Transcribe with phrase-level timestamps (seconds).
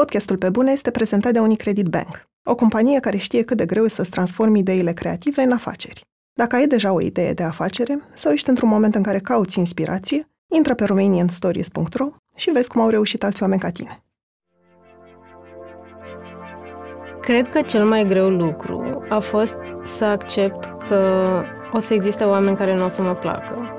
[0.00, 3.84] Podcastul Pe Bune este prezentat de Unicredit Bank, o companie care știe cât de greu
[3.84, 6.00] e să-ți transformi ideile creative în afaceri.
[6.32, 10.28] Dacă ai deja o idee de afacere sau ești într-un moment în care cauți inspirație,
[10.54, 14.04] intră pe romanianstories.ro și vezi cum au reușit alți oameni ca tine.
[17.20, 21.42] Cred că cel mai greu lucru a fost să accept că
[21.72, 23.75] o să existe oameni care nu o să mă placă.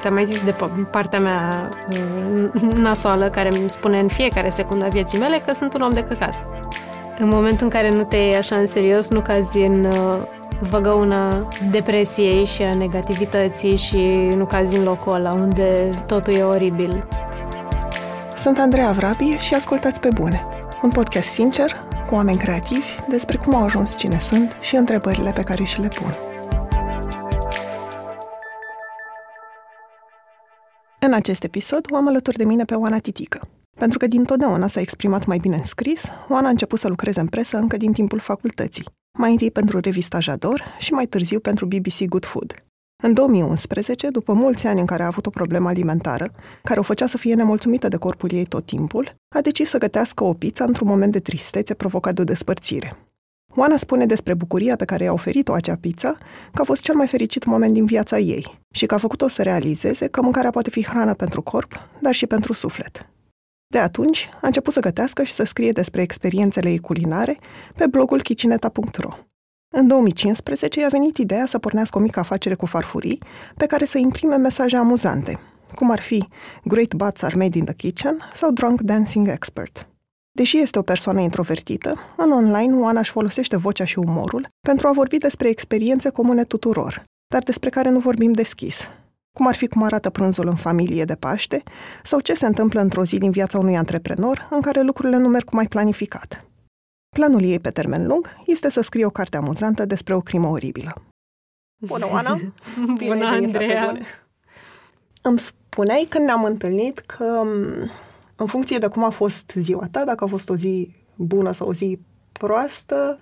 [0.00, 0.54] Ți-am mai zis de
[0.90, 2.50] partea mea mm,
[2.80, 6.04] nasoală care îmi spune în fiecare secundă a vieții mele că sunt un om de
[6.08, 6.46] căcat.
[7.18, 10.16] În momentul în care nu te iei așa în serios, nu cazi în uh,
[10.60, 17.06] văgăuna depresiei și a negativității și nu cazi în locul ăla unde totul e oribil.
[18.36, 20.46] Sunt Andreea Vrabi și ascultați pe bune.
[20.82, 21.76] Un podcast sincer,
[22.06, 25.88] cu oameni creativi, despre cum au ajuns cine sunt și întrebările pe care și le
[25.88, 26.29] pun.
[31.02, 33.48] În acest episod o am alături de mine pe Oana Titică.
[33.76, 37.20] Pentru că din totdeauna s-a exprimat mai bine în scris, Oana a început să lucreze
[37.20, 38.84] în presă încă din timpul facultății.
[39.18, 42.64] Mai întâi pentru revista Jador și mai târziu pentru BBC Good Food.
[43.02, 47.06] În 2011, după mulți ani în care a avut o problemă alimentară, care o făcea
[47.06, 50.88] să fie nemulțumită de corpul ei tot timpul, a decis să gătească o pizza într-un
[50.88, 52.96] moment de tristețe provocat de o despărțire.
[53.54, 56.18] Oana spune despre bucuria pe care i-a oferit-o acea pizza
[56.52, 59.42] că a fost cel mai fericit moment din viața ei și că a făcut-o să
[59.42, 63.06] realizeze că mâncarea poate fi hrană pentru corp, dar și pentru suflet.
[63.66, 67.38] De atunci, a început să gătească și să scrie despre experiențele ei culinare
[67.74, 69.10] pe blogul kicineta.ro.
[69.72, 73.22] În 2015 i-a venit ideea să pornească o mică afacere cu farfurii
[73.56, 75.38] pe care să imprime mesaje amuzante,
[75.74, 76.28] cum ar fi
[76.64, 79.89] Great Butts are made in the kitchen sau Drunk Dancing Expert.
[80.40, 84.92] Deși este o persoană introvertită, în online Oana își folosește vocea și umorul pentru a
[84.92, 88.90] vorbi despre experiențe comune tuturor, dar despre care nu vorbim deschis,
[89.32, 91.62] cum ar fi cum arată prânzul în familie de Paște
[92.02, 95.44] sau ce se întâmplă într-o zi din viața unui antreprenor în care lucrurile nu merg
[95.44, 96.44] cum ai planificat.
[97.16, 100.92] Planul ei pe termen lung este să scrie o carte amuzantă despre o crimă oribilă.
[101.86, 102.34] Bună, Oana!
[102.98, 103.96] Bine Bună, Andreea!
[105.22, 107.44] Îmi spuneai când ne-am întâlnit că
[108.40, 111.68] în funcție de cum a fost ziua ta, dacă a fost o zi bună sau
[111.68, 111.98] o zi
[112.32, 113.18] proastă,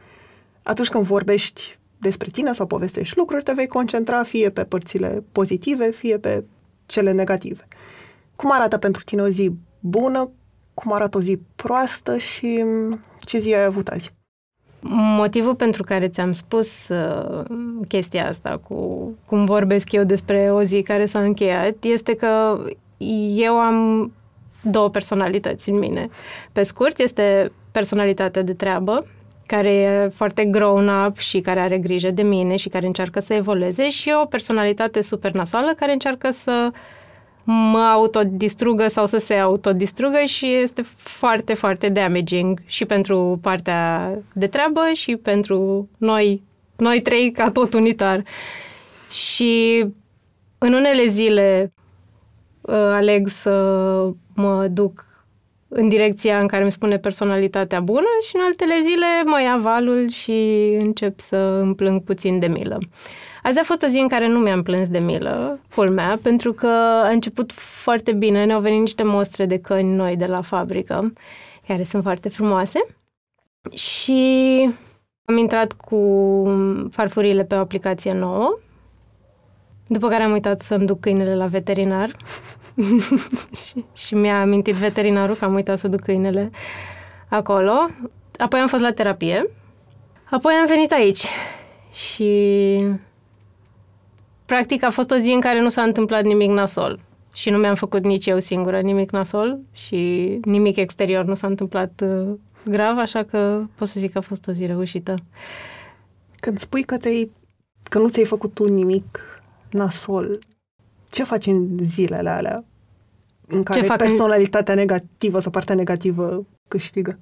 [0.63, 5.91] atunci când vorbești despre tine sau povestești lucruri, te vei concentra fie pe părțile pozitive,
[5.91, 6.45] fie pe
[6.87, 7.69] cele negative.
[8.37, 10.31] Cum arată pentru tine o zi bună,
[10.75, 12.65] cum arată o zi proastă și
[13.21, 14.13] ce zi ai avut azi?
[15.17, 17.45] Motivul pentru care ți-am spus uh,
[17.89, 22.65] chestia asta cu cum vorbesc eu despre o zi care s-a încheiat este că
[23.37, 24.13] eu am
[24.63, 26.09] două personalități în mine.
[26.53, 29.07] Pe scurt, este personalitatea de treabă,
[29.47, 33.89] care e foarte grown-up și care are grijă de mine și care încearcă să evolueze
[33.89, 36.71] și o personalitate super nasoală care încearcă să
[37.45, 44.47] mă autodistrugă sau să se autodistrugă și este foarte, foarte damaging și pentru partea de
[44.47, 46.43] treabă și pentru noi,
[46.77, 48.23] noi trei ca tot unitar.
[49.11, 49.85] Și
[50.59, 51.73] în unele zile
[52.61, 53.51] uh, aleg să
[54.39, 55.05] mă duc
[55.69, 60.09] în direcția în care îmi spune personalitatea bună și în altele zile mă ia valul
[60.09, 62.79] și încep să îmi plâng puțin de milă.
[63.43, 66.67] Azi a fost o zi în care nu mi-am plâns de milă, culmea, pentru că
[67.05, 71.13] a început foarte bine, ne-au venit niște mostre de căni noi de la fabrică,
[71.67, 72.85] care sunt foarte frumoase.
[73.75, 74.71] Și
[75.25, 75.99] am intrat cu
[76.91, 78.59] farfurile pe o aplicație nouă,
[79.87, 82.11] după care am uitat să-mi duc câinele la veterinar
[83.65, 86.51] și, și mi-a amintit veterinarul că am uitat să duc câinele
[87.29, 87.89] acolo.
[88.37, 89.47] Apoi am fost la terapie.
[90.31, 91.27] Apoi am venit aici
[91.93, 92.85] și
[94.45, 97.01] practic a fost o zi în care nu s-a întâmplat nimic nasol.
[97.33, 102.03] Și nu mi-am făcut nici eu singură nimic nasol și nimic exterior nu s-a întâmplat
[102.05, 102.35] uh,
[102.65, 105.15] grav, așa că pot să zic că a fost o zi reușită.
[106.41, 107.11] Când spui că, te
[107.83, 109.21] că nu ți-ai făcut tu nimic
[109.71, 110.39] nasol,
[111.11, 112.65] ce faci în zilele alea
[113.47, 114.81] în care ce fac personalitatea în...
[114.81, 117.19] negativă sau partea negativă câștigă?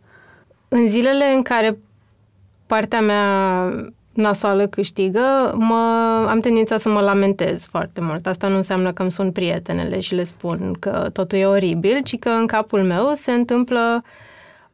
[0.69, 1.79] În zilele în care
[2.67, 3.71] partea mea
[4.13, 5.75] nasoală câștigă, mă,
[6.29, 8.27] am tendința să mă lamentez foarte mult.
[8.27, 12.19] Asta nu înseamnă că îmi sun prietenele și le spun că totul e oribil, ci
[12.19, 14.03] că în capul meu se întâmplă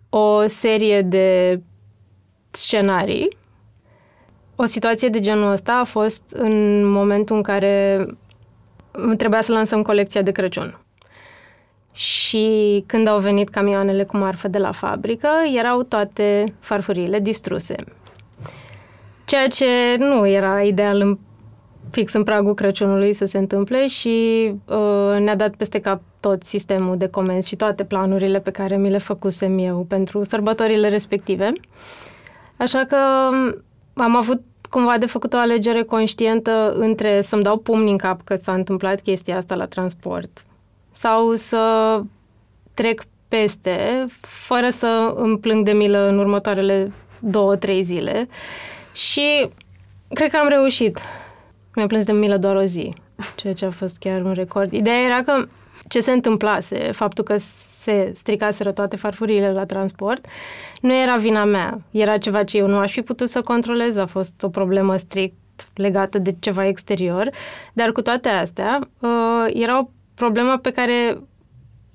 [0.09, 1.61] o serie de
[2.51, 3.37] scenarii.
[4.57, 8.07] O situație de genul ăsta a fost în momentul în care
[9.17, 10.79] trebuia să lansăm colecția de Crăciun.
[11.93, 17.75] Și când au venit camioanele cu marfă de la fabrică, erau toate farfurile distruse.
[19.25, 21.19] Ceea ce nu era ideal în,
[21.91, 26.97] fix în pragul Crăciunului să se întâmple și uh, ne-a dat peste cap tot sistemul
[26.97, 31.53] de comenzi și toate planurile pe care mi le făcusem eu pentru sărbătorile respective.
[32.57, 32.97] Așa că
[33.95, 38.35] am avut cumva de făcut o alegere conștientă între să-mi dau pumni în cap că
[38.35, 40.45] s-a întâmplat chestia asta la transport
[40.93, 42.01] sau să
[42.75, 48.29] trec peste, fără să îmi plâng de milă în următoarele două, trei zile.
[48.93, 49.49] Și
[50.15, 50.99] cred că am reușit.
[51.75, 52.95] Mi-am plâns de milă doar o zi,
[53.37, 54.73] ceea ce a fost chiar un record.
[54.73, 55.47] Ideea era că
[55.89, 57.37] ce se întâmplase, faptul că
[57.83, 60.27] se stricaseră toate farfuriile la transport,
[60.81, 61.81] nu era vina mea.
[61.91, 65.35] Era ceva ce eu nu aș fi putut să controlez, a fost o problemă strict
[65.75, 67.31] legată de ceva exterior,
[67.73, 71.19] dar cu toate astea, uh, era o problemă pe care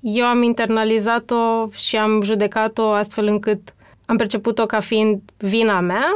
[0.00, 3.74] eu am internalizat-o și am judecat-o astfel încât
[4.06, 6.06] am perceput-o ca fiind vina mea,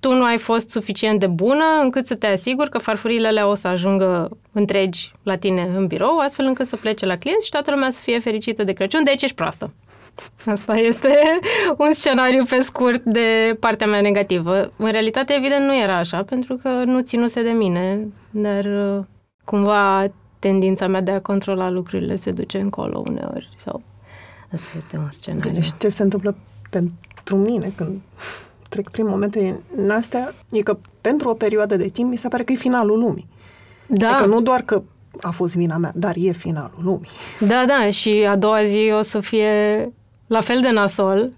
[0.00, 3.68] tu nu ai fost suficient de bună încât să te asiguri că farfurile o să
[3.68, 7.90] ajungă întregi la tine în birou, astfel încât să plece la clienți și toată lumea
[7.90, 9.72] să fie fericită de Crăciun, deci ești proastă.
[10.46, 11.18] Asta este
[11.84, 14.72] un scenariu pe scurt de partea mea negativă.
[14.76, 19.04] În realitate, evident, nu era așa, pentru că nu ținuse de mine, dar uh,
[19.44, 20.06] cumva
[20.38, 23.48] tendința mea de a controla lucrurile se duce încolo uneori.
[23.56, 23.82] Sau
[24.52, 25.50] asta este un scenariu.
[25.50, 26.36] Bine, și ce se întâmplă
[26.70, 28.00] pentru mine când
[28.70, 32.42] trec prin momente în astea, e că pentru o perioadă de timp mi se pare
[32.42, 33.28] că e finalul lumii.
[33.86, 34.08] Da.
[34.08, 34.82] Adică nu doar că
[35.20, 37.10] a fost vina mea, dar e finalul lumii.
[37.40, 39.52] Da, da, și a doua zi o să fie
[40.26, 41.32] la fel de nasol.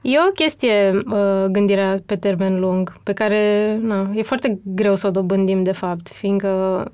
[0.00, 5.06] E o chestie, uh, gândirea pe termen lung, pe care na, e foarte greu să
[5.06, 6.84] o dobândim, de fapt, fiindcă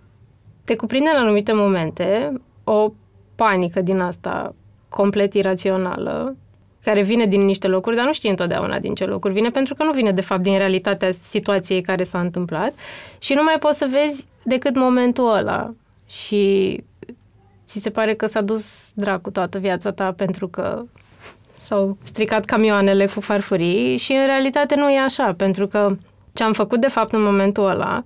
[0.65, 2.33] te cuprinde în anumite momente
[2.65, 2.93] o
[3.35, 4.55] panică din asta
[4.89, 6.37] complet irațională,
[6.85, 9.85] care vine din niște locuri, dar nu știi întotdeauna din ce locuri vine, pentru că
[9.85, 12.75] nu vine, de fapt, din realitatea situației care s-a întâmplat
[13.19, 15.75] și nu mai poți să vezi decât momentul ăla.
[16.07, 16.85] Și
[17.67, 20.83] ți se pare că s-a dus dracu toată viața ta pentru că
[21.59, 25.97] s-au stricat camioanele cu farfurii și în realitate nu e așa, pentru că
[26.33, 28.03] ce am făcut de fapt în momentul ăla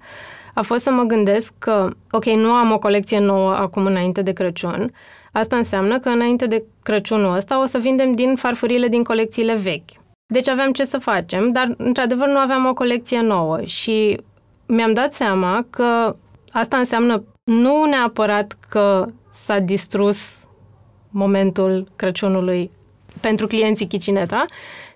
[0.54, 4.32] a fost să mă gândesc că, ok, nu am o colecție nouă acum înainte de
[4.32, 4.92] Crăciun,
[5.32, 9.90] asta înseamnă că înainte de Crăciunul ăsta o să vindem din farfurile din colecțiile vechi.
[10.32, 14.20] Deci aveam ce să facem, dar într-adevăr nu aveam o colecție nouă și
[14.66, 16.16] mi-am dat seama că
[16.50, 20.44] asta înseamnă nu neapărat că s-a distrus
[21.10, 22.70] momentul Crăciunului
[23.20, 24.44] pentru clienții Chicineta,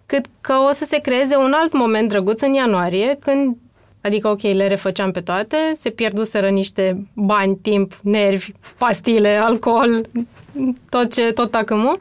[0.07, 3.57] cât că o să se creeze un alt moment drăguț în ianuarie, când
[4.03, 10.09] Adică, ok, le refăceam pe toate, se pierduseră niște bani, timp, nervi, pastile, alcool,
[10.89, 11.99] tot ce, tot tacâmul.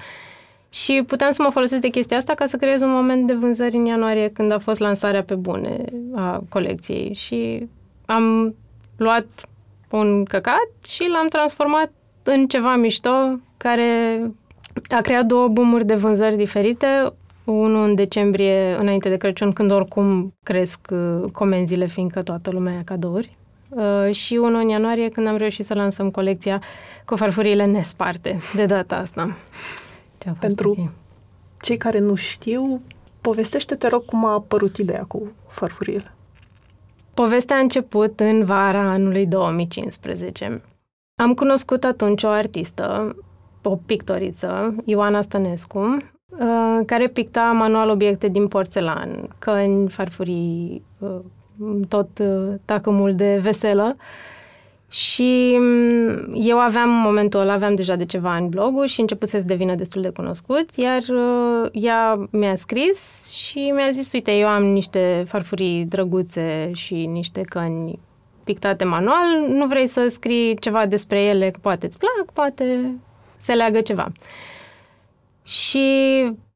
[0.69, 3.75] Și puteam să mă folosesc de chestia asta ca să creez un moment de vânzări
[3.75, 7.13] în ianuarie, când a fost lansarea pe bune a colecției.
[7.13, 7.67] Și
[8.05, 8.55] am
[8.97, 9.27] luat
[9.89, 11.91] un căcat și l-am transformat
[12.23, 14.21] în ceva mișto care
[14.89, 17.13] a creat două boomuri de vânzări diferite,
[17.43, 22.83] unul în decembrie, înainte de Crăciun, când oricum cresc uh, comenzile, fiindcă toată lumea ia
[22.83, 23.37] cadouri.
[23.69, 26.61] Uh, și unul în ianuarie, când am reușit să lansăm colecția
[27.05, 29.37] cu farfurile nesparte, de data asta.
[30.39, 30.89] Pentru okay.
[31.61, 32.81] cei care nu știu,
[33.21, 36.11] povestește, te rog, cum a apărut ideea cu farfurile.
[37.13, 40.57] Povestea a început în vara anului 2015.
[41.21, 43.15] Am cunoscut atunci o artistă,
[43.63, 46.20] o pictoriță, Ioana Stănescu, Uh,
[46.85, 51.19] care picta manual obiecte din porțelan, căni, farfurii, uh,
[51.87, 53.95] tot uh, tacămul de veselă.
[54.89, 59.27] Și mm, eu aveam, în momentul ăla, aveam deja de ceva ani blogul și început
[59.27, 61.01] să devină destul de cunoscut, iar
[61.71, 67.99] ea mi-a scris și mi-a zis, uite, eu am niște farfurii drăguțe și niște căni
[68.43, 72.95] pictate manual, nu vrei să scrii ceva despre ele, că poate îți plac, poate
[73.37, 74.11] se leagă ceva.
[75.51, 75.85] Și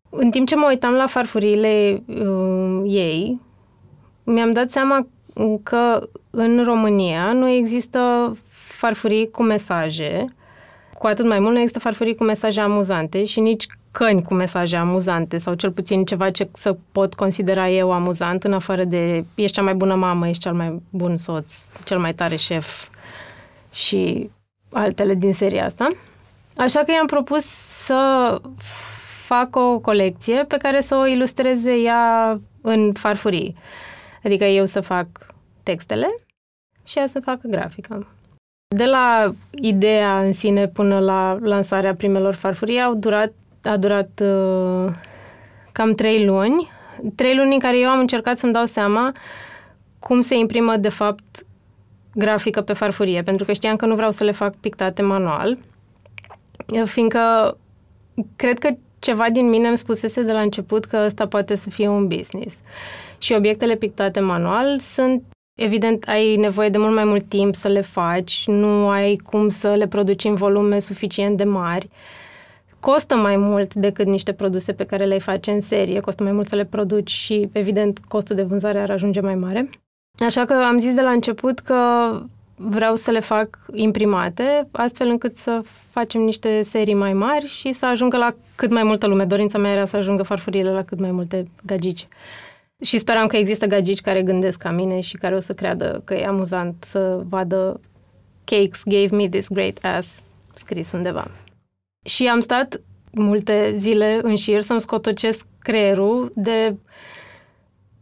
[0.09, 3.41] în timp ce mă uitam la farfurile uh, ei,
[4.23, 5.07] mi-am dat seama
[5.63, 10.25] că în România nu există farfurii cu mesaje,
[10.93, 14.75] cu atât mai mult nu există farfurii cu mesaje amuzante și nici căni cu mesaje
[14.75, 19.55] amuzante sau cel puțin ceva ce să pot considera eu amuzant în afară de ești
[19.55, 22.87] cea mai bună mamă, ești cel mai bun soț, cel mai tare șef
[23.71, 24.29] și
[24.71, 25.87] altele din seria asta.
[26.57, 27.45] Așa că i-am propus
[27.85, 28.41] să
[29.25, 33.55] fac o colecție pe care să o ilustreze ea în farfurii.
[34.23, 35.07] Adică eu să fac
[35.63, 36.07] textele
[36.83, 38.07] și ea să facă grafica.
[38.75, 43.31] De la ideea în sine până la lansarea primelor farfurii au durat,
[43.63, 44.93] a durat uh,
[45.71, 46.69] cam trei luni.
[47.15, 49.11] Trei luni în care eu am încercat să-mi dau seama
[49.99, 51.45] cum se imprimă de fapt
[52.13, 55.57] grafică pe farfurie, pentru că știam că nu vreau să le fac pictate manual
[56.85, 57.57] fiindcă
[58.35, 58.69] cred că
[58.99, 62.61] ceva din mine îmi spusese de la început că ăsta poate să fie un business.
[63.17, 65.23] Și obiectele pictate manual sunt
[65.55, 69.73] Evident, ai nevoie de mult mai mult timp să le faci, nu ai cum să
[69.73, 71.89] le produci în volume suficient de mari.
[72.79, 76.47] Costă mai mult decât niște produse pe care le-ai face în serie, costă mai mult
[76.47, 79.69] să le produci și, evident, costul de vânzare ar ajunge mai mare.
[80.25, 81.75] Așa că am zis de la început că
[82.55, 87.85] vreau să le fac imprimate, astfel încât să facem niște serii mai mari și să
[87.85, 89.25] ajungă la cât mai multă lume.
[89.25, 92.07] Dorința mea era să ajungă farfurile la cât mai multe gagici.
[92.83, 96.13] Și speram că există gagici care gândesc ca mine și care o să creadă că
[96.13, 97.79] e amuzant să vadă
[98.43, 101.27] Cakes gave me this great ass scris undeva.
[102.05, 102.81] Și am stat
[103.11, 106.75] multe zile în șir să-mi scotocesc creierul de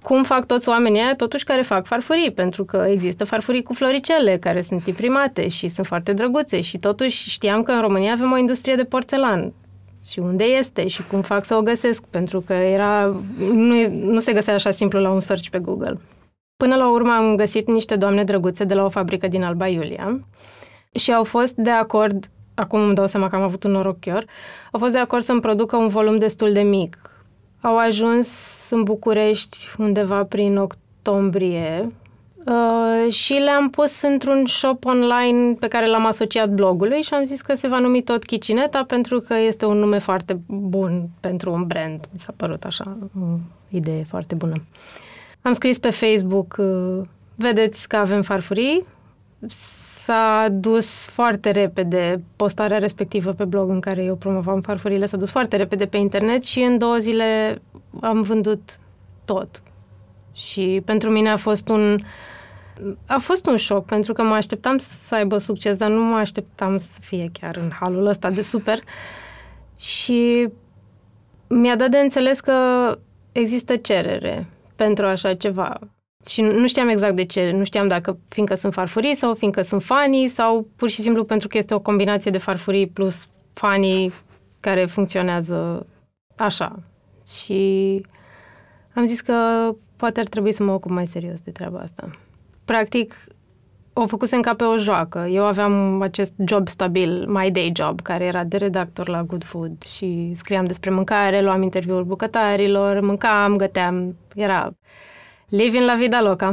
[0.04, 4.38] cum fac toți oamenii aia, totuși care fac farfurii, pentru că există farfurii cu floricele
[4.38, 8.38] care sunt imprimate și sunt foarte drăguțe și totuși știam că în România avem o
[8.38, 9.54] industrie de porțelan
[10.06, 13.16] și unde este și cum fac să o găsesc, pentru că era,
[13.54, 16.00] nu, nu se găsea așa simplu la un search pe Google.
[16.58, 20.20] Până la urmă am găsit niște doamne drăguțe de la o fabrică din Alba Iulia
[20.96, 24.26] și au fost de acord, acum îmi dau seama că am avut un noroc chiar,
[24.72, 27.13] au fost de acord să-mi producă un volum destul de mic.
[27.64, 31.92] Au ajuns în București undeva prin octombrie
[32.46, 37.42] Uh, și le-am pus într-un shop online pe care l-am asociat blogului și am zis
[37.42, 41.68] că se va numi tot Kitcheneta pentru că este un nume foarte bun pentru un
[41.68, 42.06] brand.
[42.12, 43.26] Mi s-a părut așa o
[43.70, 44.54] idee foarte bună.
[45.42, 47.06] Am scris pe Facebook, uh,
[47.36, 48.86] vedeți că avem farfurii.
[50.04, 55.30] S-a dus foarte repede postarea respectivă pe blog în care eu promovam farfurile, s-a dus
[55.30, 57.62] foarte repede pe internet și în două zile
[58.02, 58.80] am vândut
[59.26, 59.64] tot.
[60.34, 61.98] Și pentru mine a fost un
[63.06, 66.78] a fost un șoc, pentru că mă așteptam să aibă succes, dar nu mă așteptam
[66.78, 68.80] să fie chiar în halul ăsta de super.
[69.78, 70.50] Și
[71.48, 72.54] mi-a dat de înțeles că
[73.32, 75.80] există cerere pentru așa ceva.
[76.30, 77.52] Și nu știam exact de ce.
[77.52, 81.48] Nu știam dacă fiindcă sunt farfurii sau fiindcă sunt fanii sau pur și simplu pentru
[81.48, 84.14] că este o combinație de farfurii plus fanii
[84.60, 85.86] care funcționează
[86.38, 86.80] așa.
[87.28, 88.02] Și
[88.94, 92.10] am zis că poate ar trebui să mă ocup mai serios de treaba asta
[92.66, 93.16] practic,
[93.94, 95.28] o făcusem ca pe o joacă.
[95.32, 99.84] Eu aveam acest job stabil, my day job, care era de redactor la Good Food
[99.84, 104.74] și scriam despre mâncare, luam interviuri bucătarilor, mâncam, găteam, era
[105.56, 106.50] living la vida loca.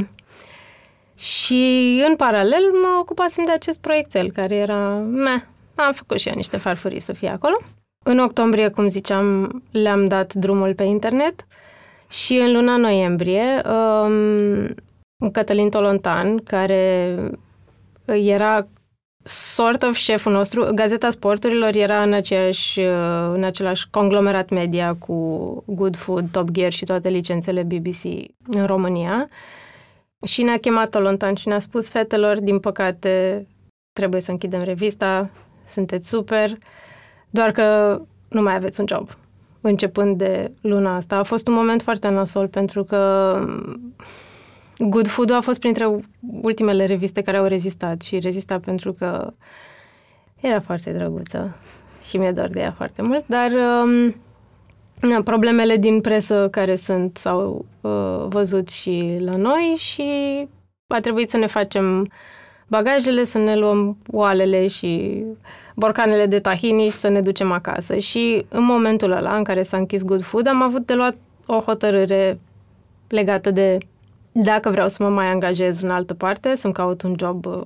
[1.17, 5.41] Și în paralel mă ocupasem de acest proiectel care era, meh,
[5.75, 7.57] am făcut și eu niște farfurii să fie acolo.
[8.05, 11.47] În octombrie, cum ziceam, le-am dat drumul pe internet
[12.09, 14.75] și în luna noiembrie um,
[15.33, 17.17] Cătălin Tolontan, care
[18.07, 18.67] era
[19.23, 20.71] sort of șeful nostru.
[20.75, 22.81] Gazeta Sporturilor era în, aceeași,
[23.33, 25.15] în același conglomerat media cu
[25.67, 28.05] Good Food, Top Gear și toate licențele BBC
[28.47, 29.29] în România.
[30.27, 33.47] Și ne-a chemat Tolontan și ne-a spus, fetelor, din păcate,
[33.93, 35.31] trebuie să închidem revista,
[35.67, 36.51] sunteți super,
[37.31, 37.99] doar că
[38.29, 39.11] nu mai aveți un job.
[39.61, 41.17] Începând de luna asta.
[41.17, 43.33] A fost un moment foarte nasol pentru că
[44.89, 46.01] Good Food a fost printre
[46.43, 49.33] ultimele reviste care au rezistat și rezista pentru că
[50.41, 51.57] era foarte drăguță
[52.03, 54.15] și mi-e doar de ea foarte mult, dar um,
[55.01, 60.09] na, problemele din presă care sunt s-au uh, văzut și la noi și
[60.87, 62.07] a trebuit să ne facem
[62.67, 65.23] bagajele, să ne luăm oalele și
[65.75, 67.99] borcanele de tahiniș și să ne ducem acasă.
[67.99, 71.61] Și în momentul ăla în care s-a închis Good Food am avut de luat o
[71.61, 72.41] hotărâre
[73.09, 73.79] legată de
[74.33, 77.63] dacă vreau să mă mai angajez în altă parte, să-mi caut un job uh,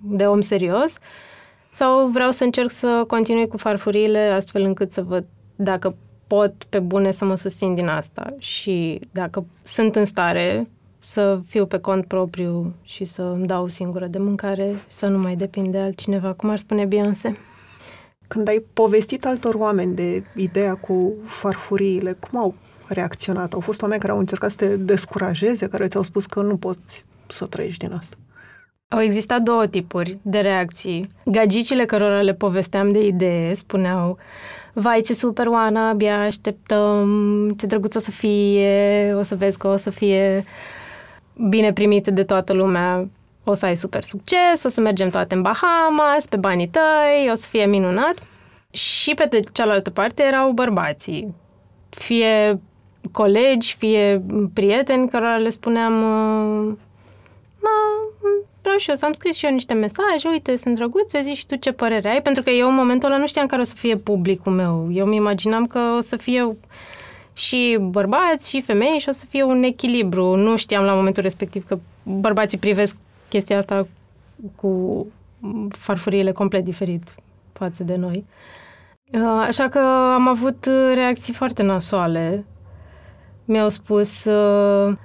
[0.00, 0.98] de om serios,
[1.72, 5.26] sau vreau să încerc să continui cu farfurile astfel încât să văd
[5.56, 11.40] dacă pot pe bune să mă susțin din asta și dacă sunt în stare să
[11.46, 15.36] fiu pe cont propriu și să îmi dau singură de mâncare și să nu mai
[15.36, 17.36] depind de altcineva, cum ar spune Beyoncé.
[18.28, 22.54] Când ai povestit altor oameni de ideea cu farfuriile, cum au
[22.92, 23.52] reacționat?
[23.52, 27.04] Au fost oameni care au încercat să te descurajeze, care ți-au spus că nu poți
[27.26, 28.16] să trăiești din asta?
[28.88, 31.04] Au existat două tipuri de reacții.
[31.24, 34.18] Gagicile cărora le povesteam de idee spuneau
[34.72, 39.68] Vai, ce super, Oana, abia așteptăm, ce drăguț o să fie, o să vezi că
[39.68, 40.44] o să fie
[41.48, 43.08] bine primit de toată lumea,
[43.44, 47.34] o să ai super succes, o să mergem toate în Bahamas, pe banii tăi, o
[47.34, 48.14] să fie minunat.
[48.70, 51.34] Și pe de cealaltă parte erau bărbații,
[51.88, 52.60] fie
[53.12, 55.92] colegi, fie prieteni cărora le spuneam
[58.62, 61.46] vreau și eu să am scris și eu niște mesaje, uite, sunt drăguțe, zici și
[61.46, 63.74] tu ce părere ai, pentru că eu în momentul ăla nu știam care o să
[63.76, 64.88] fie publicul meu.
[64.92, 66.56] Eu mi imaginam că o să fie
[67.32, 70.34] și bărbați și femei și o să fie un echilibru.
[70.34, 72.96] Nu știam la momentul respectiv că bărbații privesc
[73.28, 73.86] chestia asta
[74.54, 75.06] cu
[75.68, 77.14] farfuriile complet diferit
[77.52, 78.24] față de noi.
[79.12, 79.78] Uh, așa că
[80.14, 82.44] am avut reacții foarte nasoale.
[83.50, 84.96] Mi-au spus, uh,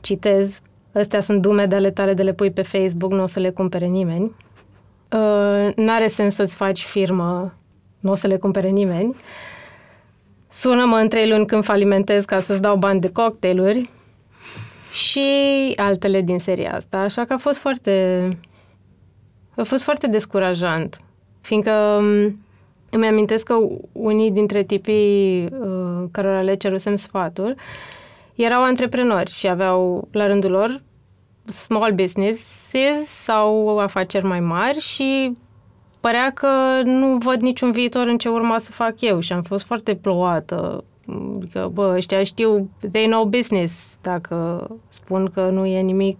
[0.00, 0.60] citez,
[0.94, 3.50] astea sunt dume de ale tale de le pui pe Facebook, nu o să le
[3.50, 4.34] cumpere nimeni.
[5.12, 7.54] Uh, n-are sens să-ți faci firmă,
[8.00, 9.16] nu o să le cumpere nimeni.
[10.48, 13.90] Sună-mă în trei luni când falimentez ca să-ți dau bani de cocktailuri
[14.92, 15.28] și
[15.76, 16.98] altele din seria asta.
[16.98, 18.28] Așa că a fost foarte...
[19.56, 21.00] A fost foarte descurajant,
[21.40, 22.45] fiindcă um,
[22.90, 23.54] îmi amintesc că
[23.92, 27.54] unii dintre tipii uh, cărora le cerusem sfatul
[28.34, 30.80] erau antreprenori și aveau la rândul lor
[31.46, 35.32] small businesses sau afaceri mai mari și
[36.00, 39.64] părea că nu văd niciun viitor în ce urma să fac eu și am fost
[39.64, 40.84] foarte plouată.
[41.36, 43.96] Adică, bă, ăștia știu, they know business.
[44.02, 46.18] Dacă spun că nu e nimic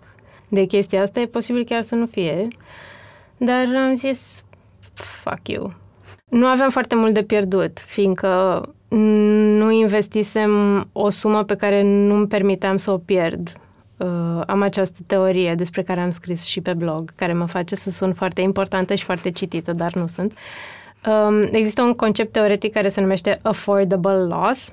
[0.48, 2.48] de chestia asta, e posibil chiar să nu fie.
[3.36, 4.44] Dar am zis,
[4.94, 5.74] fuck you.
[6.30, 10.50] Nu aveam foarte mult de pierdut, fiindcă nu investisem
[10.92, 13.52] o sumă pe care nu-mi permiteam să o pierd.
[13.96, 17.90] Uh, am această teorie despre care am scris și pe blog, care mă face să
[17.90, 20.32] sun foarte importantă și foarte citită, dar nu sunt.
[21.06, 24.72] Um, există un concept teoretic care se numește affordable loss,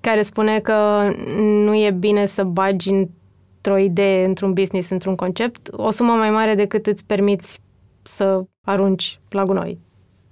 [0.00, 1.08] care spune că
[1.64, 6.54] nu e bine să bagi într-o idee, într-un business, într-un concept, o sumă mai mare
[6.54, 7.60] decât îți permiți
[8.02, 9.78] să arunci la gunoi,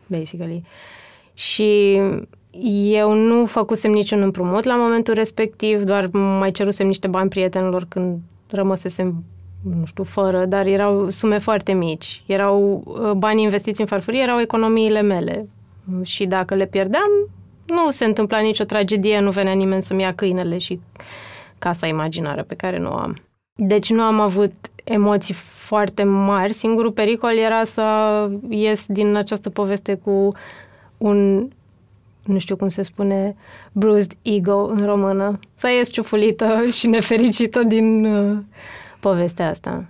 [0.09, 0.63] basically.
[1.35, 2.01] Și
[2.91, 8.19] eu nu făcusem niciun împrumut la momentul respectiv, doar mai cerusem niște bani prietenilor când
[8.51, 9.25] rămăsesem
[9.63, 12.23] nu știu, fără, dar erau sume foarte mici.
[12.27, 15.49] Erau uh, bani investiți în farfurie, erau economiile mele.
[16.03, 17.11] Și dacă le pierdeam,
[17.67, 20.81] nu se întâmpla nicio tragedie, nu venea nimeni să-mi ia câinele și
[21.59, 23.17] casa imaginară pe care nu o am.
[23.61, 24.53] Deci nu am avut
[24.85, 26.53] emoții foarte mari.
[26.53, 27.83] Singurul pericol era să
[28.49, 30.33] ies din această poveste cu
[30.97, 31.49] un
[32.25, 33.37] nu știu cum se spune,
[33.73, 35.39] bruised ego în română.
[35.55, 38.39] Să ies ciufulită și nefericită din uh,
[39.01, 39.85] povestea asta.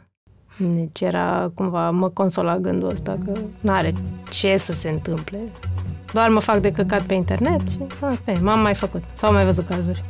[0.56, 3.92] Deci era cumva, mă consola gândul ăsta că nu are
[4.30, 5.38] ce să se întâmple.
[6.12, 9.02] Doar mă fac de căcat pe internet și asta e, m-am mai făcut.
[9.14, 10.04] Sau mai văzut cazuri.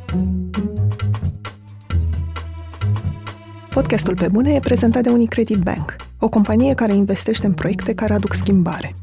[3.69, 8.13] Podcastul Pe Bune e prezentat de Unicredit Bank, o companie care investește în proiecte care
[8.13, 8.95] aduc schimbare.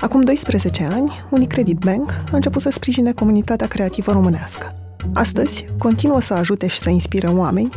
[0.00, 4.74] Acum 12 ani, Unicredit Bank a început să sprijine comunitatea creativă românească.
[5.14, 7.68] Astăzi, continuă să ajute și să inspire oameni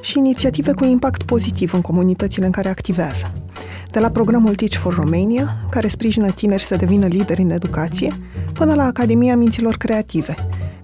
[0.00, 3.32] și inițiative cu impact pozitiv în comunitățile în care activează.
[3.90, 8.12] De la programul Teach for Romania, care sprijină tineri să devină lideri în educație,
[8.52, 10.34] până la Academia Minților Creative,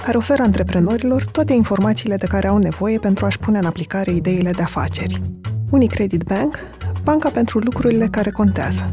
[0.04, 4.50] care oferă antreprenorilor toate informațiile de care au nevoie pentru a-și pune în aplicare ideile
[4.50, 5.22] de afaceri.
[5.70, 6.58] Unicredit Bank,
[7.04, 8.88] banca pentru lucrurile care contează.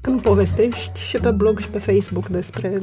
[0.00, 2.80] Când povestești și pe blog și pe Facebook despre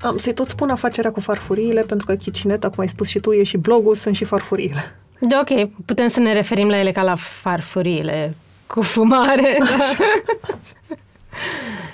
[0.00, 3.32] am să-i tot spun afacerea cu farfuriile, pentru că Chicineta, cum ai spus și tu,
[3.32, 4.96] e și blogul, sunt și farfuriile.
[5.20, 8.34] Da, ok, putem să ne referim la ele ca la farfuriile
[8.66, 9.58] cu fumare.
[9.78, 10.04] Așa.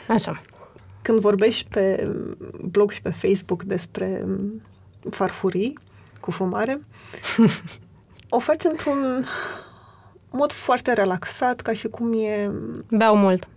[0.09, 0.43] Așa.
[1.03, 2.11] Când vorbești pe
[2.63, 4.25] blog și pe Facebook despre
[5.11, 5.79] farfurii
[6.21, 6.81] cu fumare,
[8.29, 9.27] o faci într-un
[10.31, 12.51] mod foarte relaxat, ca și cum e...
[12.91, 13.49] Beau mult.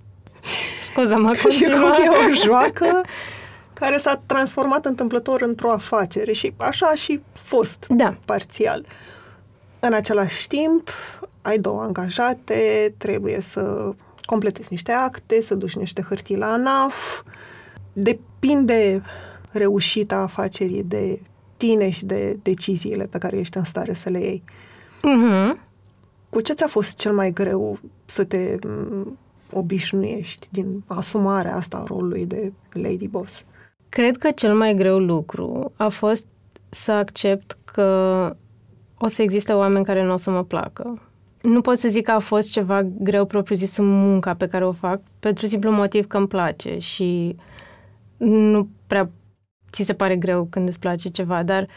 [0.82, 3.02] Scuză-mă, Și cum e o joacă
[3.80, 8.18] care s-a transformat întâmplător într-o afacere și așa a și fost da.
[8.26, 8.86] parțial.
[9.80, 10.89] În același timp,
[11.42, 13.94] ai două angajate, trebuie să
[14.26, 17.24] completezi niște acte, să duci niște hârtii la ANAF.
[17.94, 19.02] Depinde
[19.52, 21.22] reușita afacerii de
[21.58, 24.44] tine și de deciziile pe care ești în stare să le iei.
[24.98, 25.68] Mm-hmm.
[26.30, 28.56] Cu ce ți-a fost cel mai greu să te
[29.52, 33.44] obișnuiești din asumarea asta a rolului de lady boss?
[33.89, 36.28] Cred că cel mai greu lucru a fost
[36.69, 38.36] să accept că
[38.97, 41.02] o să existe oameni care nu o să mă placă.
[41.41, 44.71] Nu pot să zic că a fost ceva greu propriu-zis în munca pe care o
[44.71, 47.36] fac, pentru simplu motiv că îmi place și
[48.17, 49.10] nu prea
[49.71, 51.67] ți se pare greu când îți place ceva, dar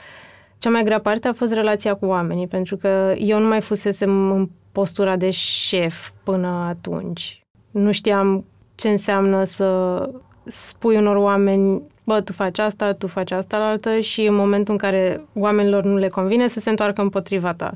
[0.59, 4.31] cea mai grea parte a fost relația cu oamenii, pentru că eu nu mai fusesem
[4.31, 7.43] în postura de șef până atunci.
[7.71, 8.45] Nu știam
[8.75, 10.11] ce înseamnă să
[10.45, 14.73] spui unor oameni bă, tu faci asta, tu faci asta la altă și în momentul
[14.73, 17.75] în care oamenilor nu le convine să se întoarcă împotriva ta.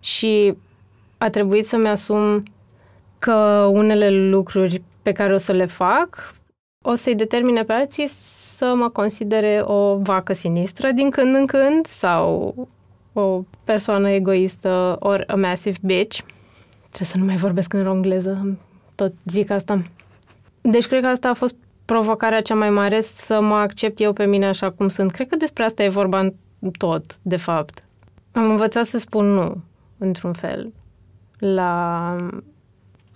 [0.00, 0.54] Și
[1.18, 2.42] a trebuit să-mi asum
[3.18, 6.34] că unele lucruri pe care o să le fac
[6.84, 11.86] o să-i determine pe alții să mă considere o vacă sinistră din când în când
[11.86, 12.54] sau
[13.12, 16.20] o persoană egoistă or a massive bitch.
[16.88, 18.58] Trebuie să nu mai vorbesc în engleză,
[18.94, 19.82] tot zic asta.
[20.60, 24.24] Deci cred că asta a fost provocarea cea mai mare, să mă accept eu pe
[24.24, 25.10] mine așa cum sunt.
[25.10, 26.32] Cred că despre asta e vorba în
[26.78, 27.84] tot, de fapt.
[28.32, 29.62] Am învățat să spun nu,
[29.98, 30.72] într-un fel,
[31.38, 32.16] la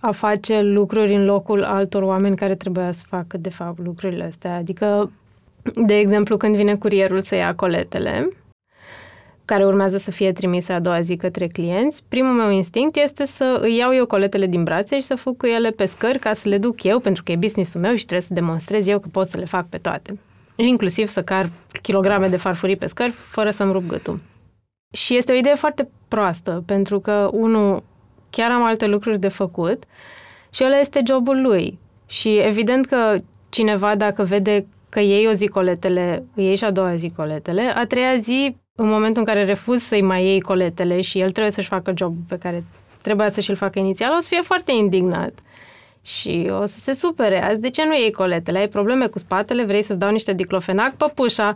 [0.00, 4.56] a face lucruri în locul altor oameni care trebuia să facă, de fapt, lucrurile astea.
[4.56, 5.10] Adică,
[5.86, 8.28] de exemplu, când vine curierul să ia coletele,
[9.46, 13.58] care urmează să fie trimise a doua zi către clienți, primul meu instinct este să
[13.62, 16.48] îi iau eu coletele din brațe și să fug cu ele pe scări ca să
[16.48, 19.26] le duc eu, pentru că e businessul meu și trebuie să demonstrez eu că pot
[19.26, 20.18] să le fac pe toate.
[20.56, 21.50] Inclusiv să car
[21.82, 24.20] kilograme de farfurii pe scări fără să-mi rup gâtul.
[24.92, 27.82] Și este o idee foarte proastă, pentru că, unul,
[28.30, 29.84] chiar am alte lucruri de făcut
[30.50, 31.78] și ăla este jobul lui.
[32.06, 36.94] Și evident că cineva, dacă vede că iei o zi coletele, iei și a doua
[36.94, 41.20] zi coletele, a treia zi, în momentul în care refuz să-i mai iei coletele și
[41.20, 42.64] el trebuie să-și facă jobul pe care
[43.02, 45.32] trebuia să și-l facă inițial, o să fie foarte indignat.
[46.02, 47.44] Și o să se supere.
[47.44, 48.58] Azi, de ce nu iei coletele?
[48.58, 49.64] Ai probleme cu spatele?
[49.64, 50.94] Vrei să-ți dau niște diclofenac?
[50.94, 51.54] Păpușa!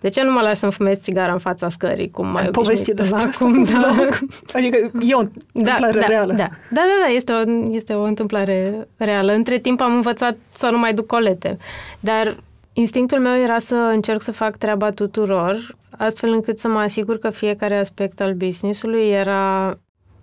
[0.00, 3.22] De ce nu mă lași să-mi fumez țigara în fața scării, cum mai povestit despre
[3.22, 4.08] acum, da.
[4.58, 6.32] Adică e o da, întâmplare da, reală.
[6.32, 9.32] Da, da, da, da este, o, este o întâmplare reală.
[9.32, 11.58] Între timp am învățat să nu mai duc colete.
[12.00, 12.36] Dar
[12.72, 17.30] instinctul meu era să încerc să fac treaba tuturor, astfel încât să mă asigur că
[17.30, 19.78] fiecare aspect al business-ului era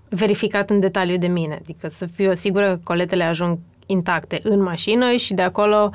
[0.10, 1.58] verificat în detaliu de mine.
[1.62, 5.92] Adică să fiu sigură că coletele ajung intacte în mașină și de acolo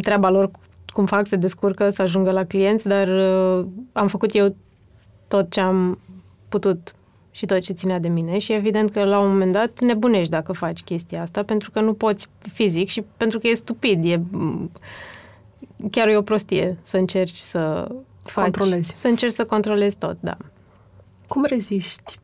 [0.00, 0.50] treaba lor
[0.92, 4.56] cum fac, se descurcă să ajungă la clienți, dar uh, am făcut eu
[5.28, 5.98] tot ce am
[6.48, 6.94] putut
[7.30, 10.52] și tot ce ținea de mine și evident că la un moment dat nebunești dacă
[10.52, 14.20] faci chestia asta pentru că nu poți fizic și pentru că e stupid, e
[15.90, 17.88] chiar e o prostie să încerci să
[18.24, 18.92] faci, Controlezi.
[18.94, 20.36] să încerci să controlezi tot, da.
[21.28, 22.18] Cum reziști?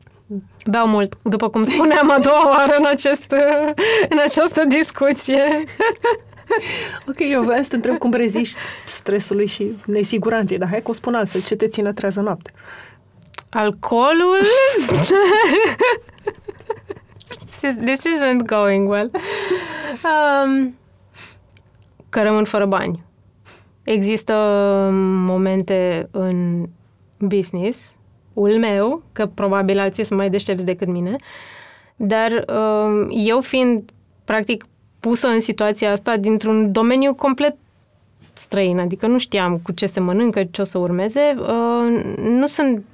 [0.65, 3.31] Beau mult, după cum spuneam a doua oară în, acest,
[4.09, 5.43] în această discuție.
[7.09, 10.93] ok, eu vreau să te întreb cum reziști stresului și nesiguranței, dar hai că o
[10.93, 11.41] spun altfel.
[11.41, 12.51] Ce te ține trează noapte?
[13.49, 14.39] Alcoolul?
[17.85, 19.11] This isn't going well.
[20.03, 20.75] Um,
[22.09, 23.03] că rămân fără bani.
[23.83, 24.33] Există
[25.25, 26.65] momente în
[27.17, 27.93] business,
[28.33, 31.15] ul meu, că probabil alții sunt mai deștepți decât mine,
[31.95, 33.91] dar um, eu fiind
[34.25, 34.65] practic
[34.99, 37.55] pusă în situația asta dintr-un domeniu complet
[38.33, 41.35] străin, adică nu știam cu ce se mănâncă, ce o să urmeze.
[41.39, 42.85] Uh, nu sunt,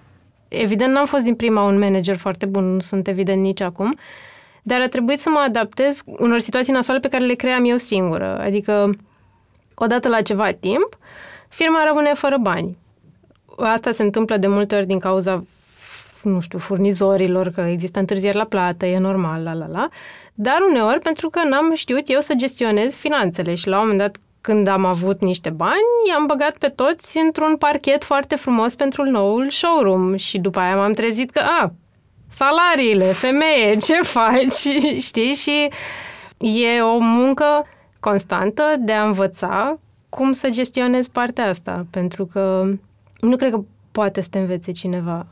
[0.47, 3.95] evident, n-am fost din prima un manager foarte bun, nu sunt evident nici acum,
[4.63, 8.39] dar a trebuit să mă adaptez unor situații nasoale pe care le cream eu singură.
[8.39, 8.89] Adică,
[9.79, 10.97] odată la ceva timp,
[11.49, 12.77] firma rămâne fără bani.
[13.57, 15.43] Asta se întâmplă de multe ori din cauza
[16.23, 19.87] nu știu, furnizorilor, că există întârzieri la plată, e normal, la la la,
[20.33, 24.15] dar uneori pentru că n-am știut eu să gestionez finanțele și la un moment dat
[24.41, 29.49] când am avut niște bani, i-am băgat pe toți într-un parchet foarte frumos pentru noul
[29.49, 31.73] showroom și după aia m-am trezit că, a,
[32.29, 35.33] salariile, femeie, ce faci, știi?
[35.33, 35.69] Și
[36.37, 37.67] e o muncă
[37.99, 42.65] constantă de a învăța cum să gestionez partea asta, pentru că
[43.19, 45.27] nu cred că poate să te învețe cineva.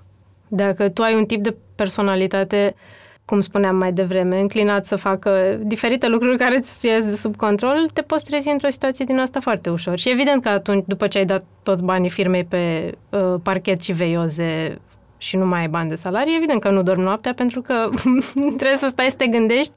[0.47, 5.59] Dacă tu ai un tip de personalitate uh, cum spuneam mai devreme, înclinat să facă
[5.63, 9.39] diferite lucruri care îți ies de sub control, te poți trezi într-o situație din asta
[9.39, 9.97] foarte ușor.
[9.97, 13.91] Și evident că atunci, după ce ai dat toți banii firmei pe uh, parchet și
[13.91, 14.77] veioze
[15.17, 17.89] și nu mai ai bani de salarii, evident că nu dormi noaptea pentru că
[18.57, 19.73] trebuie să stai să te gândești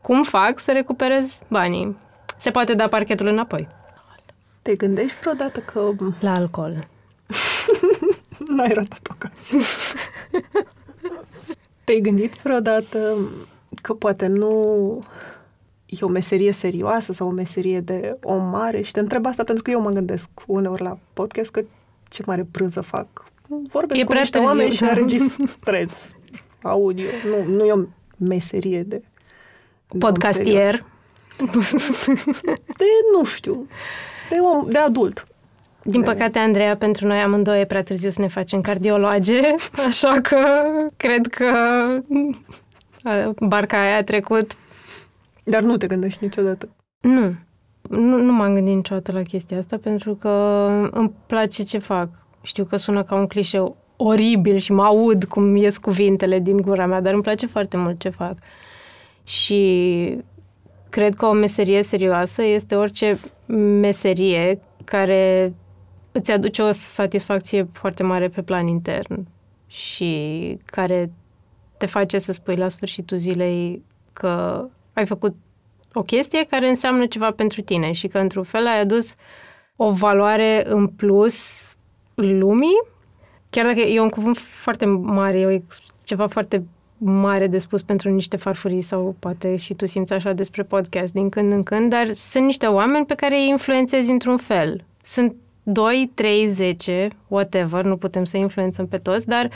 [0.00, 1.96] cum fac să recuperez banii.
[2.42, 3.68] Se poate da parchetul înapoi.
[4.62, 5.90] Te gândești vreodată că...
[6.20, 6.88] La alcool.
[8.56, 9.58] N-ai ratat ocazia.
[11.84, 13.16] Te-ai gândit vreodată
[13.82, 14.54] că poate nu
[15.86, 18.82] e o meserie serioasă sau o meserie de om mare?
[18.82, 21.64] Și te întreb asta pentru că eu mă gândesc uneori la podcast că
[22.08, 23.06] ce mare brânză fac.
[23.68, 26.14] Vorbesc e cu niște târziu, oameni și înregistrez
[26.62, 27.10] audio.
[27.28, 27.84] Nu, nu e o
[28.16, 29.02] meserie de
[29.98, 30.90] podcastier.
[32.78, 32.84] De,
[33.16, 33.66] nu știu,
[34.30, 35.26] de, om, de adult.
[35.84, 39.40] Din păcate, Andreea, pentru noi amândouă e prea târziu să ne facem cardiologe,
[39.88, 40.38] așa că
[40.96, 41.46] cred că
[43.40, 44.56] barca aia a trecut.
[45.44, 46.68] Dar nu te gândești niciodată.
[47.00, 47.34] Nu.
[47.88, 50.28] Nu, nu m-am gândit niciodată la chestia asta pentru că
[50.90, 52.08] îmi place ce fac.
[52.42, 56.86] Știu că sună ca un clișeu oribil și mă aud cum ies cuvintele din gura
[56.86, 58.34] mea, dar îmi place foarte mult ce fac.
[59.24, 60.18] Și
[60.92, 63.18] cred că o meserie serioasă este orice
[63.80, 65.54] meserie care
[66.12, 69.26] îți aduce o satisfacție foarte mare pe plan intern
[69.66, 70.12] și
[70.64, 71.12] care
[71.76, 75.34] te face să spui la sfârșitul zilei că ai făcut
[75.92, 79.14] o chestie care înseamnă ceva pentru tine și că într-un fel ai adus
[79.76, 81.36] o valoare în plus
[82.14, 82.82] lumii,
[83.50, 85.62] chiar dacă e un cuvânt foarte mare, e
[86.04, 86.66] ceva foarte
[87.04, 91.28] mare de spus pentru niște farfurii sau poate și tu simți așa despre podcast din
[91.28, 94.84] când în când, dar sunt niște oameni pe care îi influențezi într-un fel.
[95.02, 99.50] Sunt 2, 3, 10, whatever, nu putem să influențăm pe toți, dar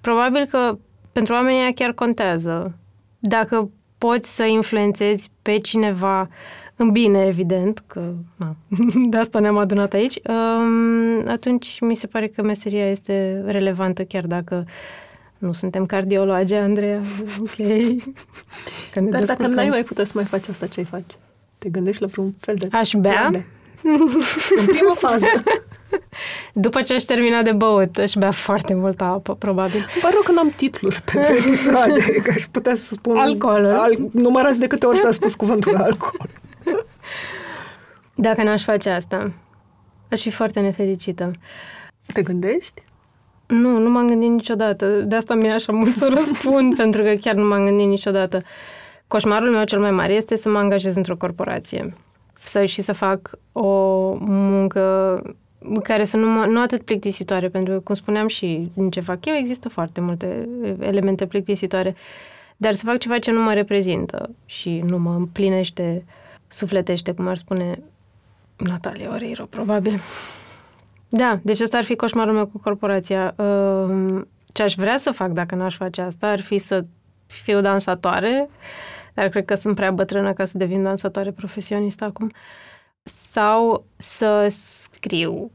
[0.00, 0.78] probabil că
[1.12, 2.78] pentru oamenii chiar contează.
[3.18, 6.28] Dacă poți să influențezi pe cineva
[6.76, 8.56] în bine, evident, că na,
[9.10, 14.26] de asta ne-am adunat aici, um, atunci mi se pare că meseria este relevantă, chiar
[14.26, 14.64] dacă
[15.40, 17.00] nu suntem cardiologi, Andreea.
[17.40, 17.56] Ok.
[18.92, 19.36] Că ne Dar descurcăm.
[19.36, 21.14] dacă n-ai mai putea să mai faci asta, ce ai face?
[21.58, 23.12] Te gândești la vreun fel de Aș bea?
[23.12, 23.46] Plane?
[24.58, 25.26] în prima fază.
[26.52, 29.86] După ce aș termina de băut, aș bea foarte multă apă, probabil.
[30.00, 33.16] Pare rău că n-am titluri pentru episoade, că aș putea să spun...
[33.16, 33.70] Alcool.
[33.70, 36.30] Al, numărați de câte ori s-a spus cuvântul alcool.
[38.14, 39.32] Dacă n-aș face asta,
[40.10, 41.30] aș fi foarte nefericită.
[42.12, 42.82] Te gândești?
[43.50, 44.86] Nu, nu m-am gândit niciodată.
[44.86, 48.42] De asta mi-e așa mult să răspund, pentru că chiar nu m-am gândit niciodată.
[49.06, 51.94] Coșmarul meu cel mai mare este să mă angajez într-o corporație.
[52.38, 53.68] Să și să fac o
[54.18, 55.22] muncă
[55.82, 59.26] care să nu, mă, nu atât plictisitoare, pentru că, cum spuneam și în ce fac
[59.26, 61.94] eu, există foarte multe elemente plictisitoare,
[62.56, 66.04] dar să fac ceva ce nu mă reprezintă și nu mă împlinește,
[66.48, 67.82] sufletește, cum ar spune
[68.56, 70.00] Natalia Oreiro, probabil.
[71.10, 73.34] Da, deci ăsta ar fi coșmarul meu cu corporația.
[73.38, 76.84] Ehm, ce aș vrea să fac dacă n-aș face asta ar fi să
[77.26, 78.48] fiu dansatoare,
[79.14, 82.30] dar cred că sunt prea bătrână ca să devin dansatoare profesionistă acum.
[83.02, 85.50] Sau să scriu.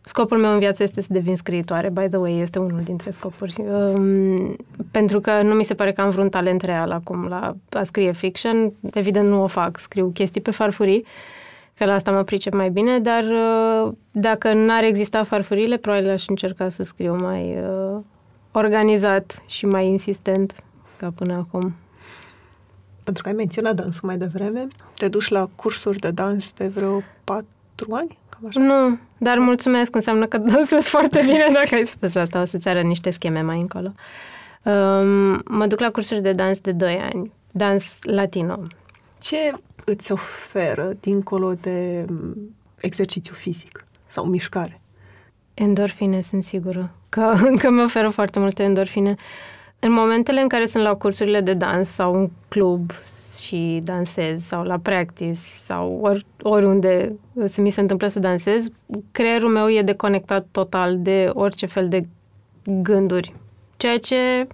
[0.00, 3.54] Scopul meu în viață este să devin scriitoare, by the way, este unul dintre scopuri.
[3.58, 4.56] Um,
[4.90, 8.12] pentru că nu mi se pare că am vreun talent real acum la a scrie
[8.12, 8.72] fiction.
[8.92, 11.04] Evident nu o fac, scriu chestii pe farfurii,
[11.78, 16.26] că la asta mă pricep mai bine, dar uh, dacă n-ar exista farfurile, probabil aș
[16.26, 18.00] încerca să scriu mai uh,
[18.52, 20.64] organizat și mai insistent
[20.96, 21.74] ca până acum.
[23.04, 27.02] Pentru că ai menționat dansul mai devreme, te duci la cursuri de dans de vreo
[27.24, 28.18] patru ani?
[28.28, 28.60] Cam așa.
[28.60, 32.84] Nu, dar mulțumesc, înseamnă că dansez foarte bine dacă ai spus asta, o să-ți arăt
[32.84, 33.92] niște scheme mai încolo.
[34.64, 38.58] Um, mă duc la cursuri de dans de 2 ani, dans latino.
[39.20, 39.52] Ce
[39.88, 44.80] îți oferă dincolo de mm, exercițiu fizic sau mișcare?
[45.54, 46.90] Endorfine, sunt sigură.
[47.08, 49.14] Că, că mi oferă foarte multe endorfine.
[49.80, 52.90] În momentele în care sunt la cursurile de dans sau un club
[53.42, 57.12] și dansez sau la practice sau or, oriunde
[57.44, 58.68] se mi se întâmplă să dansez,
[59.12, 62.06] creierul meu e deconectat total de orice fel de
[62.82, 63.34] gânduri.
[63.76, 64.46] Ceea ce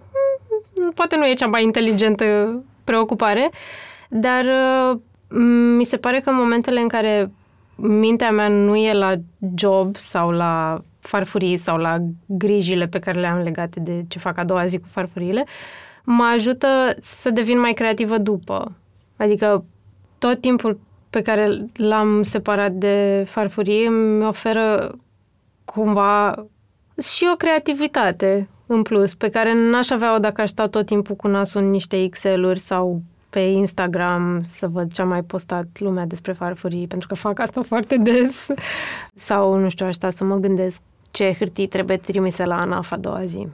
[0.81, 3.51] mm, poate nu e cea mai inteligentă preocupare,
[4.09, 5.03] dar mm,
[5.77, 7.31] mi se pare că în momentele în care
[7.77, 9.15] mintea mea nu e la
[9.55, 14.39] job sau la farfurii sau la grijile pe care le am legate de ce fac
[14.39, 15.45] a doua zi cu farfuriile,
[16.05, 16.69] mă ajută
[16.99, 18.73] să devin mai creativă după.
[19.17, 19.65] Adică
[20.19, 24.99] tot timpul pe care l-am separat de farfurie îmi oferă
[25.65, 26.45] cumva
[27.03, 31.29] și o creativitate în plus, pe care n-aș avea-o dacă aș sta tot timpul cu
[31.29, 33.03] nasul în niște Excel-uri sau
[33.35, 37.63] pe Instagram să văd ce a mai postat lumea despre farfurii, pentru că fac asta
[37.63, 38.47] foarte des.
[39.15, 42.97] Sau, nu știu, aș sta să mă gândesc ce hârtii trebuie trimise la ANAF a
[42.97, 43.49] doua zi.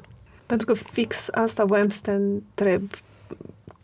[0.47, 2.83] Pentru că fix asta voiam să te întreb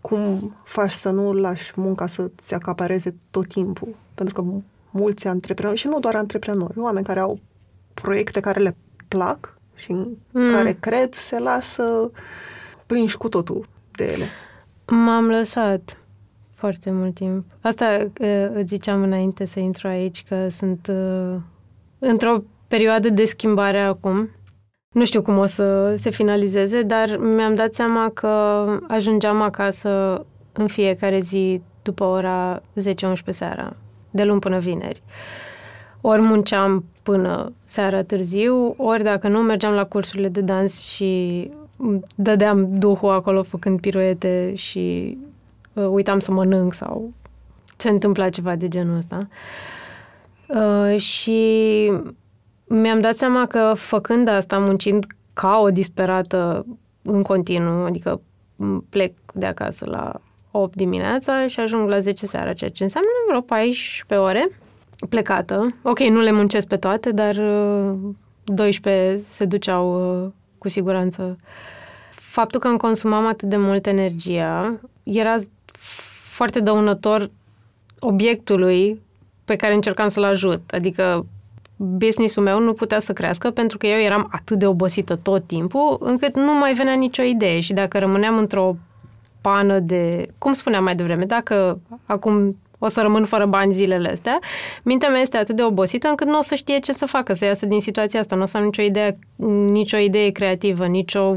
[0.01, 3.95] cum faci să nu lași munca să-ți acapareze tot timpul?
[4.15, 4.45] Pentru că
[4.91, 7.39] mulți antreprenori, și nu doar antreprenori, oameni care au
[7.95, 8.77] proiecte care le
[9.09, 10.53] plac și în mm.
[10.53, 12.11] care cred, se lasă
[12.87, 14.25] prinși cu totul de ele.
[14.87, 15.99] M-am lăsat
[16.55, 17.45] foarte mult timp.
[17.61, 18.11] Asta
[18.53, 21.37] îți ziceam înainte să intru aici, că sunt uh,
[21.99, 24.31] într-o perioadă de schimbare acum
[24.97, 28.29] nu știu cum o să se finalizeze, dar mi-am dat seama că
[28.89, 32.63] ajungeam acasă în fiecare zi după ora 10-11
[33.29, 33.77] seara,
[34.11, 35.03] de luni până vineri.
[36.01, 41.51] Ori munceam până seara târziu, ori dacă nu, mergeam la cursurile de dans și
[42.15, 45.19] dădeam duhul acolo făcând piruete și
[45.73, 47.13] uh, uitam să mănânc sau
[47.77, 49.29] se întâmpla ceva de genul ăsta.
[50.49, 51.93] Uh, și
[52.67, 56.67] mi-am dat seama că făcând asta, muncind ca o disperată
[57.03, 58.21] în continuu, adică
[58.89, 63.41] plec de acasă la 8 dimineața și ajung la 10 seara, ceea ce înseamnă vreo
[63.41, 64.49] 14 ore
[65.09, 65.75] plecată.
[65.83, 67.37] Ok, nu le muncesc pe toate, dar
[68.45, 70.31] 12 uh, se duceau uh,
[70.67, 71.37] cu siguranță.
[72.11, 75.37] Faptul că îmi consumam atât de mult energia era
[76.37, 77.31] foarte dăunător
[77.99, 79.01] obiectului
[79.45, 80.71] pe care încercam să-l ajut.
[80.71, 81.27] Adică
[81.77, 85.97] businessul meu nu putea să crească pentru că eu eram atât de obosită tot timpul
[86.01, 88.77] încât nu mai venea nicio idee și dacă rămâneam într-o
[89.41, 94.39] pană de, cum spuneam mai devreme, dacă acum o să rămân fără bani zilele astea,
[94.83, 97.45] mintea mea este atât de obosită încât nu o să știe ce să facă, să
[97.45, 98.37] iasă din situația asta.
[98.37, 99.19] Nu o să am nicio idee,
[99.71, 101.37] nicio idee creativă, nicio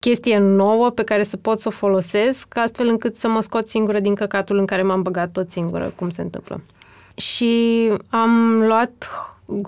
[0.00, 4.00] chestie nouă pe care să pot să o folosesc, astfel încât să mă scot singură
[4.00, 6.60] din căcatul în care m-am băgat tot singură, cum se întâmplă.
[7.14, 9.10] Și am luat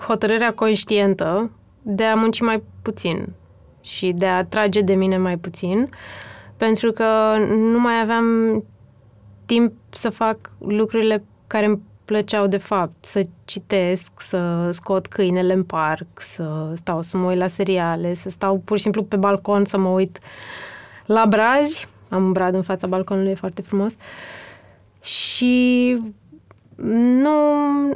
[0.07, 3.27] hotărârea conștientă de a munci mai puțin
[3.81, 5.89] și de a trage de mine mai puțin,
[6.57, 8.25] pentru că nu mai aveam
[9.51, 15.63] timp să fac lucrurile care îmi plăceau de fapt, să citesc, să scot câinele în
[15.63, 19.65] parc, să stau să mă uit la seriale, să stau pur și simplu pe balcon
[19.65, 20.19] să mă uit
[21.05, 21.87] la brazi.
[22.09, 23.95] Am un brad în fața balconului, e foarte frumos.
[25.01, 25.97] Și
[27.21, 27.37] nu,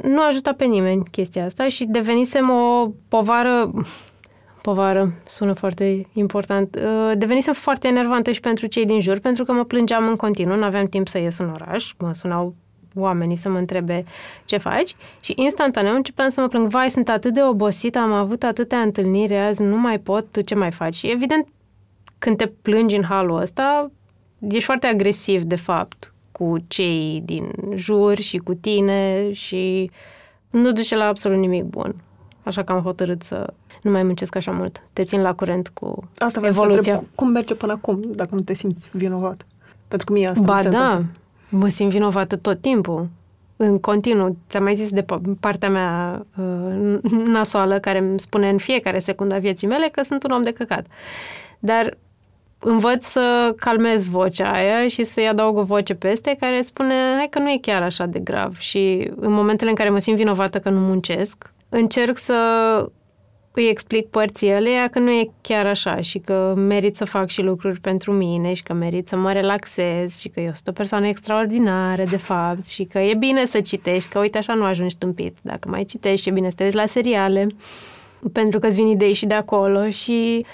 [0.02, 3.70] nu ajuta pe nimeni chestia asta și devenisem o povară
[4.66, 6.76] povară, sună foarte important.
[6.76, 10.56] Uh, devenisem foarte enervantă și pentru cei din jur, pentru că mă plângeam în continuu,
[10.56, 12.54] nu aveam timp să ies în oraș, mă sunau
[12.94, 14.04] oamenii să mă întrebe
[14.44, 18.42] ce faci și instantaneu începeam să mă plâng, vai, sunt atât de obosită, am avut
[18.42, 20.94] atâtea întâlniri azi, nu mai pot, tu ce mai faci?
[20.94, 21.48] Și evident,
[22.18, 23.90] când te plângi în halul ăsta,
[24.48, 29.90] ești foarte agresiv, de fapt, cu cei din jur și cu tine și
[30.50, 31.94] nu duce la absolut nimic bun.
[32.42, 33.52] Așa că am hotărât să
[33.86, 34.82] nu mai muncesc așa mult.
[34.92, 36.92] Te țin la curent cu asta evoluția.
[36.92, 39.46] Asta cum merge până acum, dacă nu te simți vinovat?
[39.88, 41.16] Pentru că mie asta Ba se da, întâmplă.
[41.48, 43.08] mă simt vinovată tot timpul.
[43.56, 44.36] În continuu.
[44.48, 45.04] Ți-am mai zis de
[45.40, 50.24] partea mea uh, nasoală care îmi spune în fiecare secundă a vieții mele că sunt
[50.24, 50.86] un om de căcat.
[51.58, 51.96] Dar
[52.58, 57.38] învăț să calmez vocea aia și să-i adaug o voce peste care spune hai că
[57.38, 58.56] nu e chiar așa de grav.
[58.58, 62.34] Și în momentele în care mă simt vinovată că nu muncesc, încerc să
[63.60, 67.42] îi explic părții alea că nu e chiar așa și că merit să fac și
[67.42, 71.06] lucruri pentru mine și că merit să mă relaxez și că eu sunt o persoană
[71.06, 75.36] extraordinară, de fapt, și că e bine să citești, că uite așa nu ajungi tâmpit.
[75.42, 77.46] Dacă mai citești, e bine să te uiți la seriale,
[78.32, 80.44] pentru că îți vin idei și de acolo și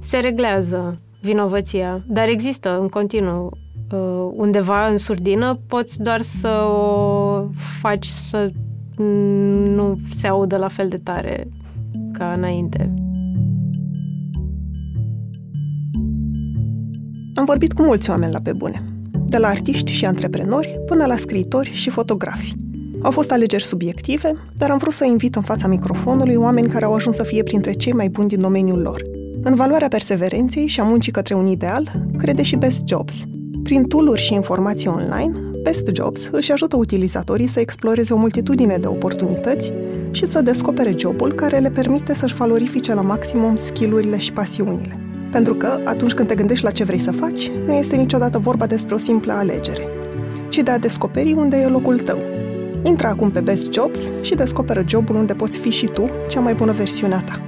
[0.00, 2.00] se reglează vinovăția.
[2.06, 3.50] Dar există în continuu
[3.92, 7.44] uh, undeva în surdină, poți doar să o
[7.80, 8.50] faci să
[8.96, 11.48] nu se audă la fel de tare
[12.18, 12.94] ca înainte.
[17.34, 18.82] Am vorbit cu mulți oameni la pe bune,
[19.26, 22.54] de la artiști și antreprenori până la scriitori și fotografi.
[23.02, 26.94] Au fost alegeri subiective, dar am vrut să invit în fața microfonului oameni care au
[26.94, 29.02] ajuns să fie printre cei mai buni din domeniul lor.
[29.42, 33.22] În valoarea perseverenței și a muncii către un ideal, crede și Best Jobs.
[33.62, 38.86] Prin tooluri și informații online, Best Jobs își ajută utilizatorii să exploreze o multitudine de
[38.86, 39.72] oportunități
[40.10, 44.98] și să descopere jobul care le permite să-și valorifice la maximum skillurile și pasiunile.
[45.30, 48.66] Pentru că, atunci când te gândești la ce vrei să faci, nu este niciodată vorba
[48.66, 49.88] despre o simplă alegere,
[50.48, 52.18] ci de a descoperi unde e locul tău.
[52.82, 56.54] Intră acum pe Best Jobs și descoperă jobul unde poți fi și tu cea mai
[56.54, 57.40] bună versiune a ta.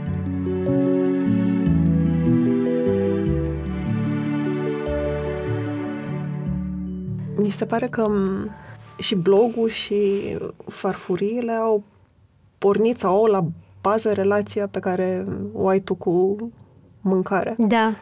[7.36, 8.12] Mi se pare că
[8.98, 9.96] și blogul și
[10.66, 11.82] farfuriile au
[12.60, 13.44] pornit sau au la
[13.80, 16.36] bază relația pe care o ai tu cu
[17.00, 17.54] mâncarea.
[17.58, 17.94] Da.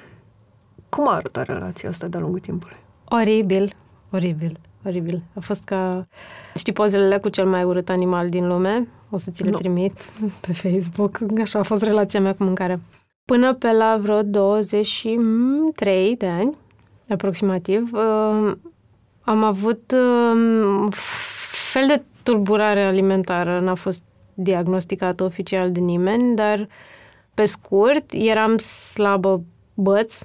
[0.89, 2.77] Cum arată relația asta de-a lungul timpului?
[3.09, 3.75] Oribil,
[4.11, 5.23] oribil, oribil.
[5.35, 6.07] A fost ca...
[6.55, 8.89] Știi pozele cu cel mai urât animal din lume?
[9.11, 9.59] O să ți le no.
[9.59, 9.93] trimit
[10.47, 11.19] pe Facebook.
[11.41, 12.81] Așa a fost relația mea cu mâncarea.
[13.25, 16.57] Până pe la vreo 23 de ani,
[17.09, 18.53] aproximativ, uh,
[19.21, 20.89] am avut um,
[21.71, 23.61] fel de tulburare alimentară.
[23.61, 24.03] N-a fost
[24.41, 26.69] diagnosticată oficial de nimeni, dar
[27.35, 29.43] pe scurt, eram slabă
[29.75, 30.21] băț,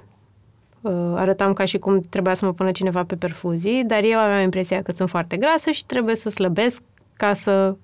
[0.80, 4.42] uh, arătam ca și cum trebuia să mă pună cineva pe perfuzii, dar eu aveam
[4.42, 6.82] impresia că sunt foarte grasă și trebuie să slăbesc
[7.16, 7.76] ca să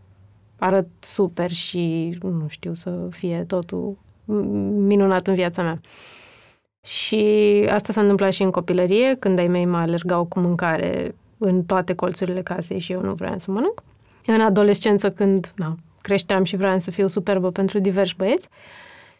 [0.59, 3.99] arăt super și, nu știu, să fie totul
[4.87, 5.81] minunat în viața mea.
[6.83, 7.23] Și
[7.71, 11.95] asta s-a întâmplat și în copilărie, când ai mei mă alergau cu mâncare în toate
[11.95, 13.83] colțurile casei și eu nu vreau să mănânc.
[14.27, 18.49] În adolescență, când na, creșteam și vreau să fiu superbă pentru diversi băieți.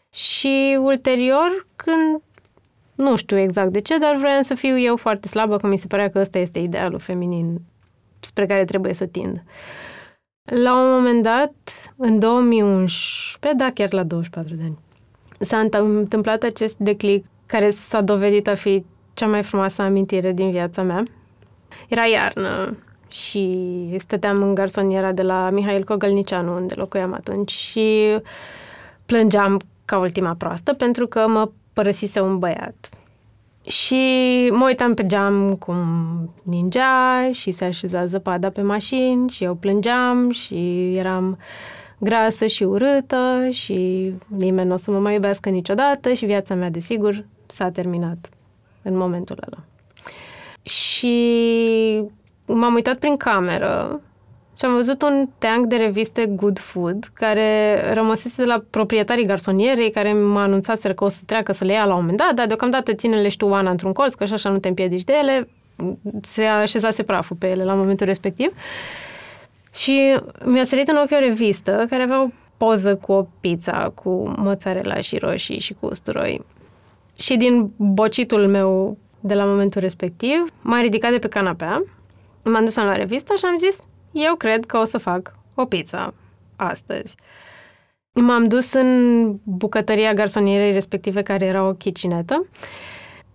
[0.09, 2.21] Și ulterior, când
[2.95, 5.87] nu știu exact de ce, dar vreau să fiu eu foarte slabă, că mi se
[5.87, 7.61] părea că ăsta este idealul feminin
[8.19, 9.43] spre care trebuie să tind.
[10.43, 11.53] La un moment dat,
[11.95, 14.77] în 2011, da, chiar la 24 de ani,
[15.39, 20.81] s-a întâmplat acest declic care s-a dovedit a fi cea mai frumoasă amintire din viața
[20.81, 21.03] mea.
[21.87, 22.77] Era iarnă
[23.11, 28.17] și stăteam în garsoniera de la Mihail Cogălnicianu, unde locuiam atunci și
[29.05, 32.89] plângeam ca ultima proastă pentru că mă părăsise un băiat.
[33.65, 33.95] Și
[34.51, 35.77] mă uitam pe geam cum
[36.43, 41.37] ningea și se așeza zăpada pe mașini și eu plângeam și eram
[41.97, 46.69] grasă și urâtă și nimeni nu o să mă mai iubească niciodată și viața mea,
[46.69, 48.29] desigur, s-a terminat
[48.81, 49.63] în momentul ăla.
[50.63, 51.17] Și
[52.53, 54.01] m-am uitat prin cameră
[54.57, 60.13] și am văzut un teanc de reviste Good Food care rămăsese la proprietarii garsonierei care
[60.13, 62.93] m-a anunțat că o să treacă să le ia la un moment dat, dar deocamdată
[62.93, 65.47] ține-le și tu, Oana, într-un colț, că așa nu te împiedici de ele.
[66.21, 68.51] Se așezase praful pe ele la momentul respectiv.
[69.73, 72.27] Și mi-a sărit în ochi o revistă care avea o
[72.57, 76.41] poză cu o pizza, cu mozzarella și roșii și cu usturoi.
[77.17, 81.83] Și din bocitul meu de la momentul respectiv, m-am ridicat de pe canapea,
[82.43, 86.13] m-am dus la revista și am zis, eu cred că o să fac o pizza
[86.55, 87.15] astăzi.
[88.13, 92.45] M-am dus în bucătăria garsonierei respective, care era o chicinetă.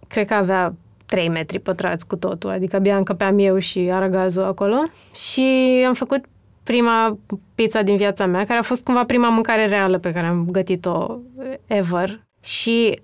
[0.09, 0.75] Cred că avea
[1.07, 4.83] 3 metri pătrați cu totul, adică abia încăpeam eu și aragazul acolo.
[5.15, 5.43] Și
[5.87, 6.25] am făcut
[6.63, 7.19] prima
[7.55, 11.19] pizza din viața mea, care a fost cumva prima mâncare reală pe care am gătit-o
[11.67, 12.21] ever.
[12.41, 13.01] Și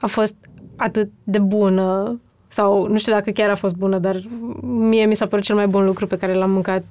[0.00, 0.36] a fost
[0.76, 2.20] atât de bună,
[2.52, 4.16] sau nu știu dacă chiar a fost bună, dar
[4.62, 6.82] mie mi s-a părut cel mai bun lucru pe care l-am mâncat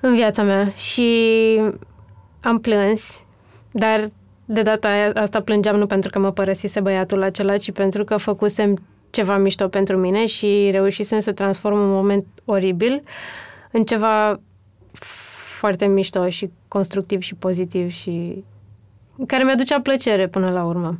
[0.00, 1.60] în viața mea și
[2.40, 3.24] am plâns,
[3.70, 4.00] dar
[4.44, 8.76] de data asta plângeam nu pentru că mă părăsise băiatul acela, ci pentru că făcusem
[9.10, 13.02] ceva mișto pentru mine și reușisem să transform un moment oribil
[13.70, 14.40] în ceva
[15.58, 18.44] foarte mișto și constructiv și pozitiv și
[19.26, 20.98] care mi-aducea plăcere până la urmă.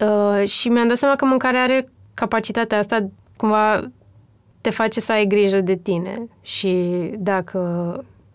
[0.00, 3.08] Uh, și mi-am dat seama că mâncarea are capacitatea asta
[3.42, 3.90] cumva
[4.60, 7.60] te face să ai grijă de tine și dacă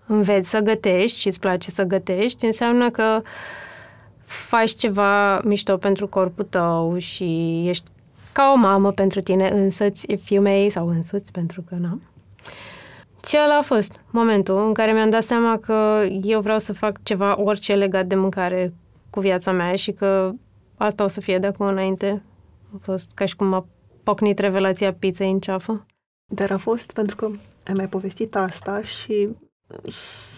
[0.06, 3.22] înveți să gătești și îți place să gătești, înseamnă că
[4.26, 7.84] faci ceva mișto pentru corpul tău și ești
[8.32, 12.00] ca o mamă pentru tine însăți, if you may, sau însuți, pentru că nu.
[13.28, 17.04] Și ăla a fost momentul în care mi-am dat seama că eu vreau să fac
[17.04, 18.74] ceva, orice legat de mâncare
[19.10, 20.32] cu viața mea și că
[20.78, 22.22] asta o să fie de acum înainte.
[22.74, 23.66] A fost ca și cum a
[24.08, 25.86] pocnit revelația pizzei în ceafă.
[26.34, 27.30] Dar a fost pentru că
[27.68, 29.30] ai mai povestit asta și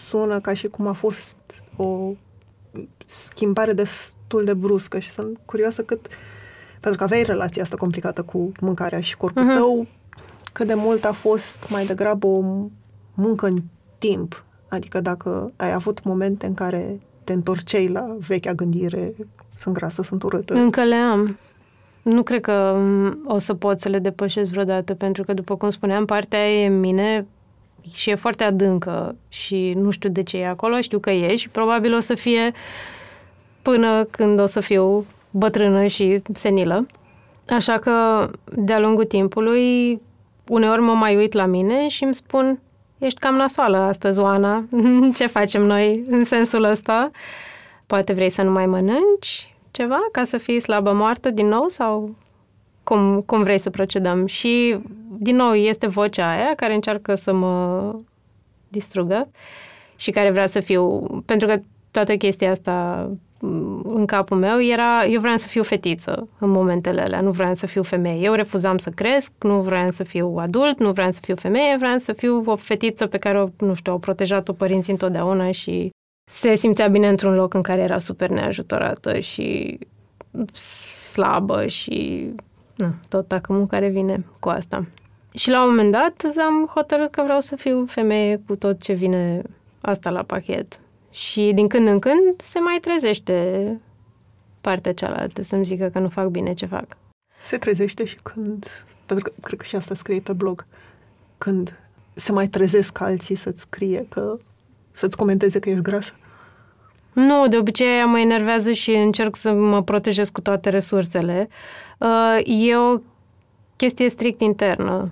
[0.08, 1.36] sună ca și cum a fost
[1.76, 2.12] o
[3.06, 6.06] schimbare destul de bruscă și sunt curioasă cât,
[6.80, 9.56] pentru că aveai relația asta complicată cu mâncarea și corpul uh-huh.
[9.56, 9.86] tău,
[10.52, 12.40] cât de mult a fost mai degrabă o
[13.14, 13.58] muncă în
[13.98, 14.44] timp.
[14.68, 19.14] Adică dacă ai avut momente în care te întorceai la vechea gândire,
[19.56, 20.54] sunt grasă, sunt urâtă.
[20.54, 21.38] Încă le am.
[22.10, 22.76] Nu cred că
[23.24, 26.66] o să pot să le depășesc vreodată, pentru că, după cum spuneam, partea aia e
[26.66, 27.26] în mine
[27.92, 31.48] și e foarte adâncă și nu știu de ce e acolo, știu că e și
[31.48, 32.52] probabil o să fie
[33.62, 36.86] până când o să fiu bătrână și senilă.
[37.48, 40.00] Așa că, de-a lungul timpului,
[40.48, 42.60] uneori mă mai uit la mine și îmi spun
[42.98, 44.64] ești cam nasoală astăzi, Oana.
[45.16, 47.10] Ce facem noi în sensul ăsta?
[47.86, 52.14] Poate vrei să nu mai mănânci ceva ca să fii slabă moartă din nou sau
[52.82, 54.26] cum, cum vrei să procedăm.
[54.26, 54.78] Și,
[55.18, 57.94] din nou, este vocea aia care încearcă să mă
[58.68, 59.30] distrugă
[59.96, 60.98] și care vrea să fiu...
[61.24, 61.60] Pentru că
[61.90, 63.08] toată chestia asta
[63.40, 67.54] mm, în capul meu era, eu vreau să fiu fetiță în momentele alea, nu vreau
[67.54, 68.24] să fiu femeie.
[68.24, 71.98] Eu refuzam să cresc, nu vreau să fiu adult, nu vreau să fiu femeie, vreau
[71.98, 75.90] să fiu o fetiță pe care, o, nu știu, au protejat-o părinții întotdeauna și
[76.30, 79.78] se simțea bine într-un loc în care era super neajutorată și
[81.12, 82.28] slabă și
[82.76, 84.86] na, tot tacămul care vine cu asta.
[85.34, 88.92] Și la un moment dat am hotărât că vreau să fiu femeie cu tot ce
[88.92, 89.42] vine
[89.80, 90.80] asta la pachet.
[91.10, 93.80] Și din când în când se mai trezește
[94.60, 96.96] partea cealaltă, să-mi zică că nu fac bine ce fac.
[97.40, 98.66] Se trezește și când,
[99.06, 100.66] pentru că cred că și asta scrie pe blog,
[101.38, 101.78] când
[102.14, 104.36] se mai trezesc alții să-ți scrie că,
[104.92, 106.12] să-ți comenteze că ești grasă?
[107.12, 111.48] Nu, de obicei mă enervează și încerc să mă protejez cu toate resursele.
[111.98, 112.98] Uh, e o
[113.76, 115.10] chestie strict internă.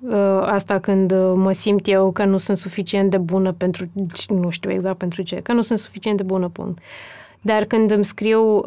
[0.00, 3.86] Uh, asta când uh, mă simt eu că nu sunt suficient de bună pentru,
[4.28, 6.78] nu știu exact pentru ce, că nu sunt suficient de bună, punct.
[7.40, 8.64] Dar când îmi scriu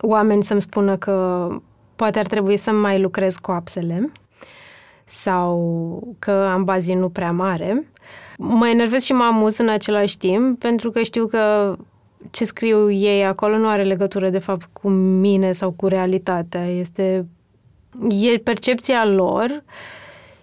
[0.00, 1.48] oameni să-mi spună că
[1.96, 4.12] poate ar trebui să mai lucrez cu apsele
[5.04, 7.90] sau că am bazinul prea mare,
[8.38, 11.74] mă enervez și mă amuz în același timp pentru că știu că
[12.30, 16.66] ce scriu ei acolo nu are legătură de fapt cu mine sau cu realitatea.
[16.66, 17.26] Este
[18.10, 19.64] e percepția lor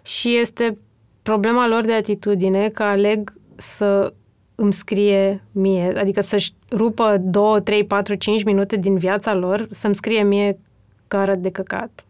[0.02, 0.78] și este
[1.22, 4.14] problema lor de atitudine că aleg să
[4.56, 9.96] îmi scrie mie, adică să-și rupă 2, 3, 4, 5 minute din viața lor să-mi
[9.96, 10.60] scrie mie
[11.08, 12.06] că arăt de căcat.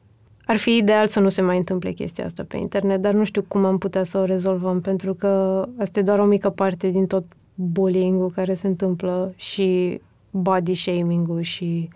[0.45, 3.43] Ar fi ideal să nu se mai întâmple chestia asta pe internet, dar nu știu
[3.47, 7.07] cum am putea să o rezolvăm, pentru că asta e doar o mică parte din
[7.07, 7.23] tot
[7.55, 10.01] bullying-ul care se întâmplă și
[10.31, 11.89] body shaming-ul și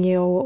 [0.00, 0.44] e o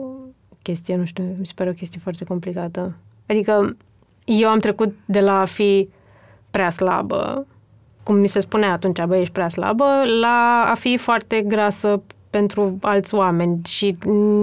[0.63, 2.97] chestie, nu știu, mi se pare o chestie foarte complicată.
[3.27, 3.77] Adică
[4.25, 5.89] eu am trecut de la a fi
[6.51, 7.47] prea slabă,
[8.03, 9.85] cum mi se spune atunci, bă, ești prea slabă,
[10.21, 13.97] la a fi foarte grasă pentru alți oameni și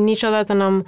[0.03, 0.85] niciodată n-am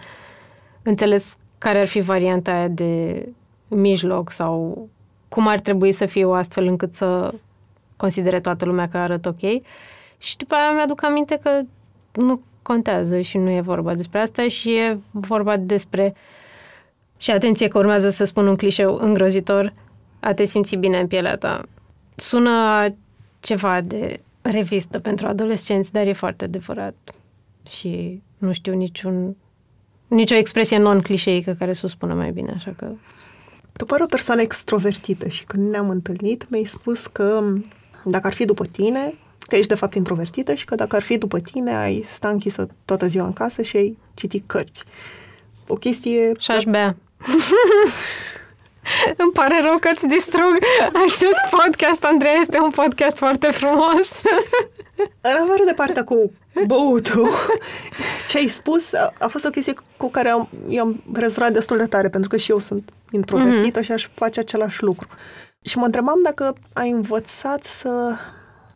[0.84, 3.26] înțeles care ar fi varianta aia de
[3.68, 4.88] mijloc sau
[5.28, 7.34] cum ar trebui să fie o astfel încât să
[8.00, 9.42] considere toată lumea că arăt ok.
[10.18, 11.62] Și după aia mi-aduc aminte că
[12.14, 16.16] nu contează și nu e vorba despre asta și e vorba despre
[17.18, 19.74] și atenție că urmează să spun un clișeu îngrozitor,
[20.20, 21.64] a te simți bine în pielea ta.
[22.16, 22.88] Sună
[23.40, 26.96] ceva de revistă pentru adolescenți, dar e foarte adevărat.
[27.70, 29.36] Și nu știu niciun,
[30.08, 32.92] nicio expresie non-clișeică care să o spună mai bine, așa că...
[33.74, 37.54] Tu pare o persoană extrovertită și când ne-am întâlnit mi-ai spus că
[38.04, 41.18] dacă ar fi după tine, că ești de fapt introvertită și că dacă ar fi
[41.18, 44.84] după tine, ai sta închisă toată ziua în casă și ai citi cărți.
[45.68, 46.32] O chestie...
[46.40, 46.96] Și aș bea.
[49.18, 50.58] Îmi pare rău că îți distrug
[50.94, 54.22] acest podcast, Andrei, este un podcast foarte frumos.
[55.22, 56.32] În afară de partea cu
[56.68, 57.30] băutul,
[58.28, 61.78] ce ai spus a, a fost o chestie cu care am, eu am rezonat destul
[61.78, 63.84] de tare, pentru că și eu sunt introvertită mm-hmm.
[63.84, 65.08] și aș face același lucru.
[65.62, 68.16] Și mă întrebam dacă ai învățat să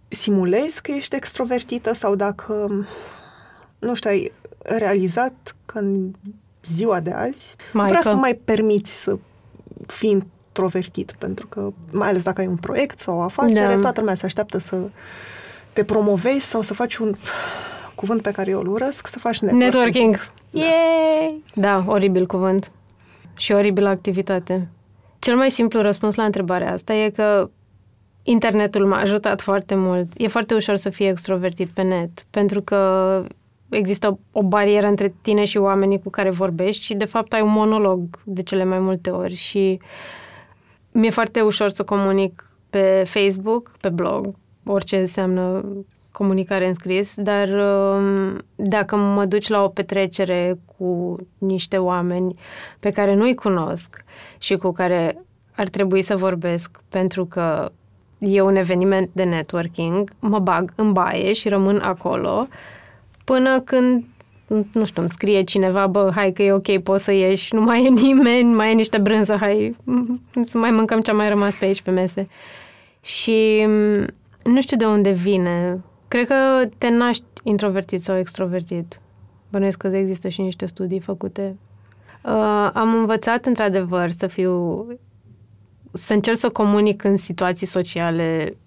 [0.07, 2.85] simulezi că ești extrovertită sau dacă,
[3.79, 6.11] nu știu, ai realizat că în
[6.73, 7.93] ziua de azi Maică.
[7.93, 9.17] nu prea să mai permiți să
[9.87, 13.81] fii introvertit, pentru că, mai ales dacă ai un proiect sau o afacere, da.
[13.81, 14.77] toată lumea se așteaptă să
[15.73, 17.15] te promovezi sau să faci un
[17.95, 19.73] cuvânt pe care eu îl urăsc, să faci networking.
[19.73, 20.15] Networking.
[20.49, 20.59] Da.
[20.59, 21.43] Yay!
[21.55, 22.71] Da, oribil cuvânt.
[23.35, 24.67] Și oribilă activitate.
[25.23, 27.49] Cel mai simplu răspuns la întrebarea asta e că
[28.23, 30.11] internetul m-a ajutat foarte mult.
[30.17, 33.25] E foarte ușor să fii extrovertit pe net, pentru că
[33.69, 37.51] există o barieră între tine și oamenii cu care vorbești și de fapt ai un
[37.51, 39.79] monolog de cele mai multe ori și
[40.91, 45.65] mi-e foarte ușor să comunic pe Facebook, pe blog, orice înseamnă
[46.13, 52.35] comunicare în scris, dar um, dacă mă duci la o petrecere cu niște oameni
[52.79, 54.03] pe care nu-i cunosc
[54.37, 55.23] și cu care
[55.55, 57.71] ar trebui să vorbesc pentru că
[58.19, 62.47] e un eveniment de networking, mă bag în baie și rămân acolo
[63.23, 64.03] până când
[64.73, 67.85] nu știu, îmi scrie cineva, bă, hai că e ok, poți să ieși, nu mai
[67.85, 69.75] e nimeni, mai e niște brânză, hai
[70.43, 72.27] să mai mâncăm ce a mai rămas pe aici pe mese.
[73.01, 74.05] Și mm,
[74.43, 75.83] nu știu de unde vine.
[76.13, 78.99] Cred că te naști introvertit sau extrovertit.
[79.49, 81.55] Bănuiesc că există și niște studii făcute.
[82.23, 84.85] Uh, am învățat, într-adevăr, să fiu...
[85.93, 88.57] să încerc să comunic în situații sociale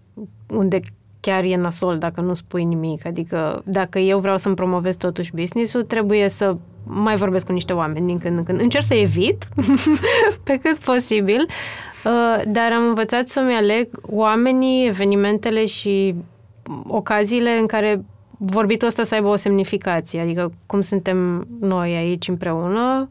[0.49, 0.81] unde
[1.21, 3.07] chiar e nasol dacă nu spui nimic.
[3.07, 8.07] Adică dacă eu vreau să-mi promovez totuși business-ul, trebuie să mai vorbesc cu niște oameni
[8.07, 8.61] din când în când.
[8.61, 9.49] Încerc să evit
[10.45, 16.15] pe cât posibil, uh, dar am învățat să-mi aleg oamenii, evenimentele și
[16.87, 18.05] ocaziile în care
[18.39, 20.21] vorbitul ăsta să aibă o semnificație.
[20.21, 23.09] Adică cum suntem noi aici împreună,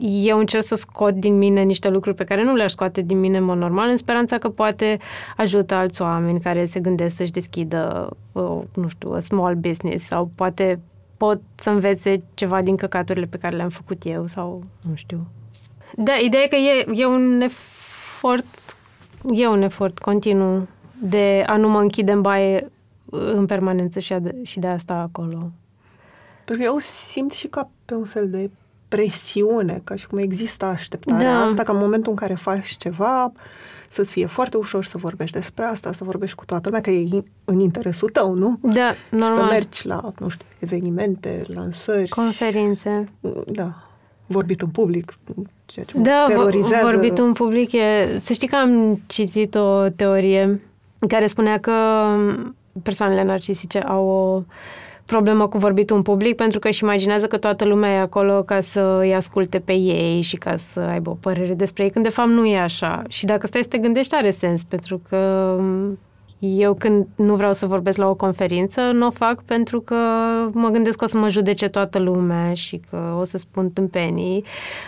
[0.00, 3.36] eu încerc să scot din mine niște lucruri pe care nu le-aș scoate din mine
[3.36, 4.98] în mod normal, în speranța că poate
[5.36, 10.30] ajută alți oameni care se gândesc să-și deschidă, uh, nu știu, a small business sau
[10.34, 10.80] poate
[11.16, 15.26] pot să învețe ceva din căcaturile pe care le-am făcut eu sau nu știu.
[15.96, 18.76] Da, ideea e că e, e un efort,
[19.30, 20.68] e un efort continuu
[21.02, 22.70] de a nu mă închide în baie
[23.10, 25.50] în permanență și, de, și de asta acolo.
[26.44, 28.50] Pentru că eu simt și ca pe un fel de
[28.88, 31.44] presiune, ca și cum există așteptarea da.
[31.44, 33.32] asta, ca în momentul în care faci ceva,
[33.88, 37.24] să-ți fie foarte ușor să vorbești despre asta, să vorbești cu toată lumea, că e
[37.44, 38.58] în interesul tău, nu?
[38.62, 39.42] Da, normal.
[39.42, 42.08] Să mergi la, nu știu, evenimente, lansări.
[42.08, 43.08] Conferințe.
[43.46, 43.74] Da.
[44.26, 45.14] vorbit în public,
[45.64, 46.86] ceea ce da, mă terorizează.
[46.90, 48.18] vorbitul în public e...
[48.20, 50.60] Să știi că am citit o teorie
[51.08, 51.72] care spunea că
[52.82, 54.42] persoanele narcisice au o
[55.04, 58.60] problemă cu vorbitul în public pentru că își imaginează că toată lumea e acolo ca
[58.60, 62.10] să îi asculte pe ei și ca să aibă o părere despre ei, când de
[62.10, 63.02] fapt nu e așa.
[63.08, 65.56] Și dacă stai să te gândești, are sens, pentru că
[66.38, 69.96] eu când nu vreau să vorbesc la o conferință, nu o fac pentru că
[70.52, 74.44] mă gândesc că o să mă judece toată lumea și că o să spun tâmpenii,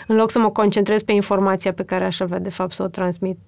[0.07, 2.87] în loc să mă concentrez pe informația pe care aș avea de fapt să o
[2.87, 3.39] transmit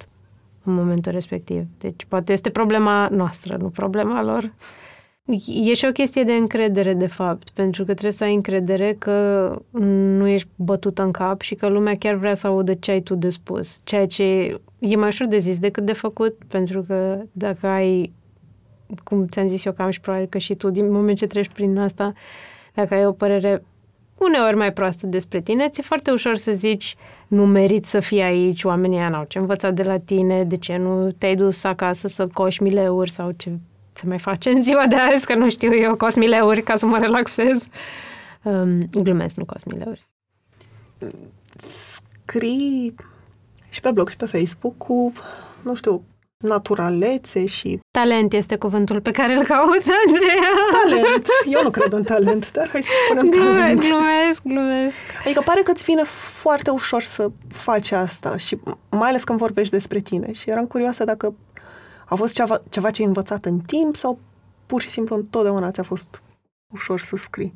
[0.65, 1.63] în momentul respectiv.
[1.79, 4.53] Deci poate este problema noastră, nu problema lor.
[5.47, 9.51] E și o chestie de încredere, de fapt, pentru că trebuie să ai încredere că
[9.71, 13.15] nu ești bătută în cap și că lumea chiar vrea să audă ce ai tu
[13.15, 13.81] de spus.
[13.85, 14.25] Ceea ce
[14.79, 18.13] e mai ușor de zis decât de făcut, pentru că dacă ai,
[19.05, 21.49] cum ți-am zis eu, că am și probabil că și tu, din moment ce treci
[21.49, 22.13] prin asta,
[22.75, 23.65] dacă ai o părere
[24.23, 26.97] uneori mai proastă despre tine, ți-e foarte ușor să zici
[27.27, 31.11] nu merit să fii aici, oamenii n-au ce învăța de la tine, de ce nu
[31.13, 33.59] te-ai dus acasă să coși mileuri sau ce
[33.93, 36.87] se mai face în ziua de azi, că nu știu eu, cost mileuri ca să
[36.87, 37.67] mă relaxez.
[38.43, 40.09] Um, glumesc, nu cost mileuri.
[42.25, 42.95] Scrii
[43.71, 45.13] și pe blog și pe Facebook cu,
[45.63, 46.05] nu știu,
[46.43, 47.79] naturalețe și...
[47.91, 50.51] Talent este cuvântul pe care îl cauți, Andreea.
[50.71, 51.27] Talent.
[51.47, 53.81] Eu nu cred în talent, dar hai să spunem Glume, talent.
[53.81, 54.97] Glumesc, glumesc.
[55.25, 56.03] Adică pare că îți vine
[56.43, 58.59] foarte ușor să faci asta și
[58.91, 60.33] mai ales când vorbești despre tine.
[60.33, 61.35] Și eram curioasă dacă
[62.09, 64.19] a fost ceva, ceva ce ai învățat în timp sau
[64.67, 66.23] pur și simplu întotdeauna ți-a fost
[66.75, 67.55] ușor să scrii?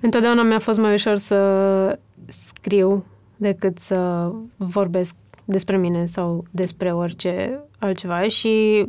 [0.00, 3.04] Întotdeauna mi-a fost mai ușor să scriu
[3.36, 5.14] decât să vorbesc
[5.50, 8.86] despre mine sau despre orice altceva și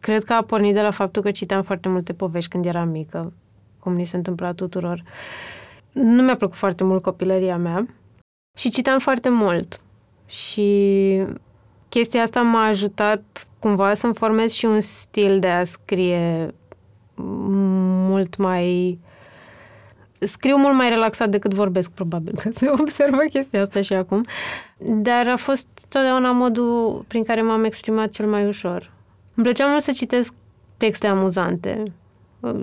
[0.00, 3.32] cred că a pornit de la faptul că citeam foarte multe povești când eram mică,
[3.78, 5.02] cum ni se întâmpla tuturor.
[5.92, 7.86] Nu mi-a plăcut foarte mult copilăria mea
[8.58, 9.80] și citeam foarte mult
[10.26, 11.22] și
[11.88, 16.54] chestia asta m-a ajutat cumva să-mi formez și un stil de a scrie
[18.08, 18.98] mult mai...
[20.18, 24.24] Scriu mult mai relaxat decât vorbesc, probabil, că se observă chestia asta și acum.
[24.78, 28.92] Dar a fost totdeauna modul prin care m-am exprimat cel mai ușor.
[29.34, 30.34] Îmi plăcea mult să citesc
[30.76, 31.82] texte amuzante.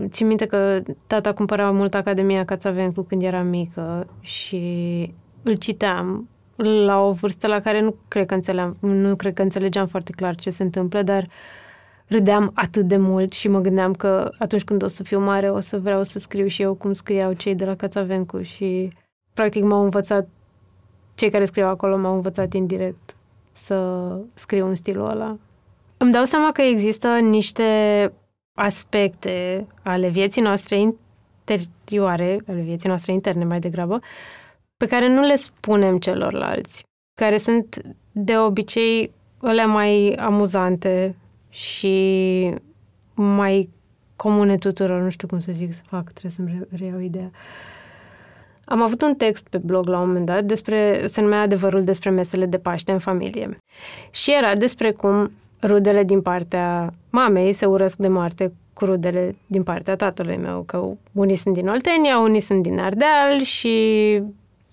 [0.08, 5.14] Țin minte că tata cumpăra mult Academia Cațavencu când eram mică și
[5.44, 6.30] îl citeam
[6.86, 10.36] la o vârstă la care nu cred că înțelegeam, nu cred că înțelegeam foarte clar
[10.36, 11.28] ce se întâmplă, dar
[12.08, 15.60] râdeam atât de mult și mă gândeam că atunci când o să fiu mare o
[15.60, 18.90] să vreau să scriu și eu cum scriau cei de la Cațavencu și
[19.34, 20.28] practic m-au învățat,
[21.16, 23.16] cei care scriu acolo m-au învățat indirect
[23.52, 25.38] să scriu în stilul ăla.
[25.98, 27.64] Îmi dau seama că există niște
[28.58, 34.00] aspecte ale vieții noastre interioare, ale vieții noastre interne mai degrabă,
[34.78, 36.84] pe care nu le spunem celorlalți,
[37.20, 39.12] care sunt de obicei
[39.42, 41.16] ele mai amuzante
[41.50, 42.54] și
[43.14, 43.70] mai
[44.16, 47.32] comune tuturor, nu știu cum să zic, să fac, trebuie să-mi reiau ideea.
[48.66, 52.10] Am avut un text pe blog la un moment dat despre, se numea Adevărul despre
[52.10, 53.56] mesele de Paște în familie.
[54.12, 59.64] Și era despre cum rudele din partea mamei se urăsc de moarte cu rudele din
[59.64, 64.22] partea tatălui meu, că unii sunt din Oltenia, unii sunt din Ardeal și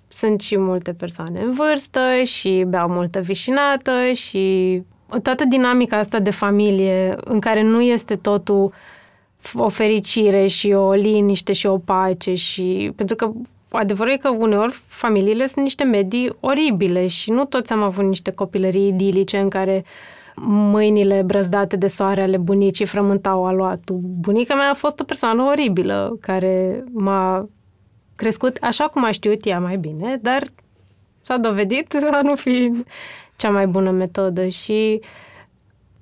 [0.09, 4.83] sunt și multe persoane în vârstă și beau multă vișinată și
[5.23, 8.73] toată dinamica asta de familie în care nu este totul
[9.55, 13.33] o fericire și o liniște și o pace și pentru că
[13.77, 18.31] adevărul e că uneori familiile sunt niște medii oribile și nu toți am avut niște
[18.31, 19.85] copilării idilice în care
[20.45, 23.99] mâinile brăzdate de soare ale bunicii frământau aluatul.
[24.03, 27.49] Bunica mea a fost o persoană oribilă care m-a
[28.17, 30.43] crescut așa cum a știut ea mai bine, dar
[31.21, 32.71] s-a dovedit a nu fi
[33.37, 35.01] cea mai bună metodă și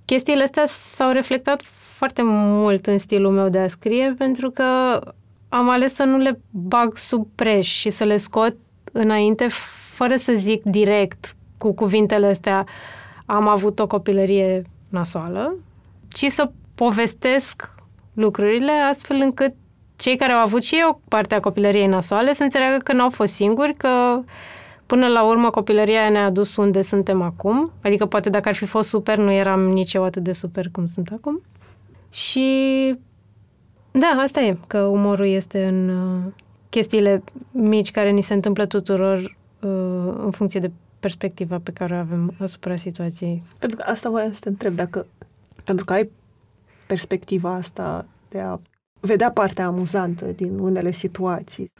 [0.04, 5.00] chestiile astea s-au reflectat foarte mult în stilul meu de a scrie pentru că
[5.52, 8.56] am ales să nu le bag sub preș și să le scot
[8.92, 9.46] înainte
[9.94, 12.66] fără să zic direct cu cuvintele astea
[13.26, 15.56] am avut o copilărie nasoală,
[16.08, 17.74] ci să povestesc
[18.14, 19.54] lucrurile astfel încât
[19.96, 23.74] cei care au avut și eu partea copilăriei nasoale să înțeleagă că n-au fost singuri,
[23.74, 24.20] că
[24.86, 27.72] până la urmă copilăria ne-a adus unde suntem acum.
[27.82, 30.86] Adică poate dacă ar fi fost super, nu eram nici eu atât de super cum
[30.86, 31.42] sunt acum.
[32.10, 32.48] Și
[33.90, 36.32] da, asta e, că umorul este în uh,
[36.68, 40.70] chestiile mici care ni se întâmplă tuturor uh, în funcție de
[41.00, 43.42] perspectiva pe care o avem asupra situației.
[43.58, 45.06] Pentru că asta voiam să te întreb, dacă
[45.64, 46.10] pentru că ai
[46.86, 48.58] perspectiva asta de a
[49.00, 51.72] vedea partea amuzantă din unele situații.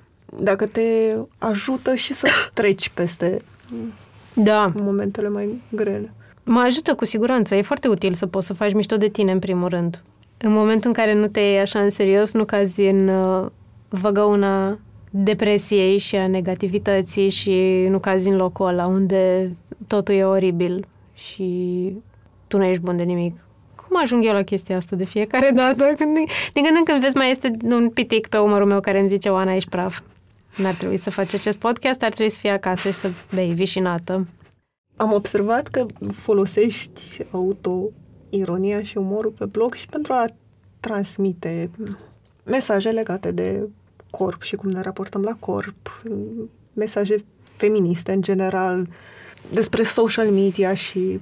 [0.42, 3.36] dacă te ajută și să treci peste
[4.34, 6.12] Da, momentele mai grele.
[6.44, 7.54] mă ajută cu siguranță.
[7.54, 10.02] E foarte util să poți să faci mișto de tine, în primul rând.
[10.42, 13.50] În momentul în care nu te iei așa în serios, nu cazi în uh,
[13.88, 14.78] văgăuna
[15.10, 19.52] depresiei și a negativității și nu cazi în locul ăla unde
[19.86, 20.84] totul e oribil
[21.14, 21.46] și
[22.46, 23.36] tu nu ești bun de nimic.
[23.74, 25.84] Cum ajung eu la chestia asta de fiecare dată?
[25.96, 26.14] Când,
[26.52, 29.28] din când în când vezi mai este un pitic pe umărul meu care îmi zice
[29.28, 30.00] Oana, ești praf.
[30.56, 34.26] N-ar trebui să faci acest podcast, ar trebui să fii acasă și să bei vișinată.
[34.96, 37.24] Am observat că folosești
[38.30, 40.24] auto-ironia și umorul pe blog și pentru a
[40.80, 41.70] transmite
[42.44, 43.68] mesaje legate de
[44.10, 46.02] corp și cum ne raportăm la corp,
[46.72, 47.24] mesaje
[47.56, 48.86] feministe în general,
[49.52, 51.20] despre social media și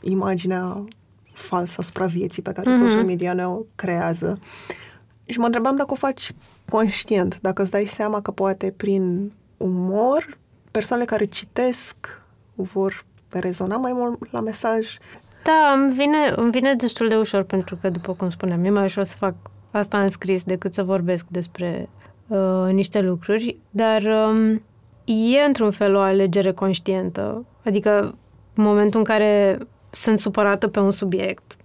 [0.00, 0.84] imaginea
[1.32, 2.78] falsă asupra vieții pe care Mhm.
[2.78, 4.38] social media ne-o creează.
[5.24, 6.32] Și mă întrebam dacă o faci
[6.70, 10.38] conștient, dacă îți dai seama că poate prin umor
[10.70, 11.96] persoanele care citesc
[12.54, 14.96] vor rezona mai mult la mesaj.
[15.42, 18.84] Da, îmi vine, îmi vine destul de ușor pentru că, după cum spuneam, e mai
[18.84, 19.34] ușor să fac
[19.70, 21.88] asta în scris decât să vorbesc despre
[22.26, 24.62] uh, niște lucruri, dar um,
[25.04, 27.44] e într-un fel o alegere conștientă.
[27.64, 28.14] Adică
[28.54, 29.58] în momentul în care
[29.90, 31.56] sunt supărată pe un subiect,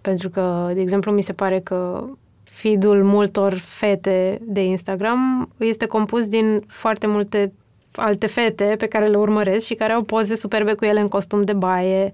[0.00, 2.04] pentru că, de exemplu, mi se pare că
[2.44, 7.52] feed-ul multor fete de Instagram este compus din foarte multe
[7.94, 11.42] alte fete pe care le urmăresc și care au poze superbe cu ele în costum
[11.42, 12.10] de baie,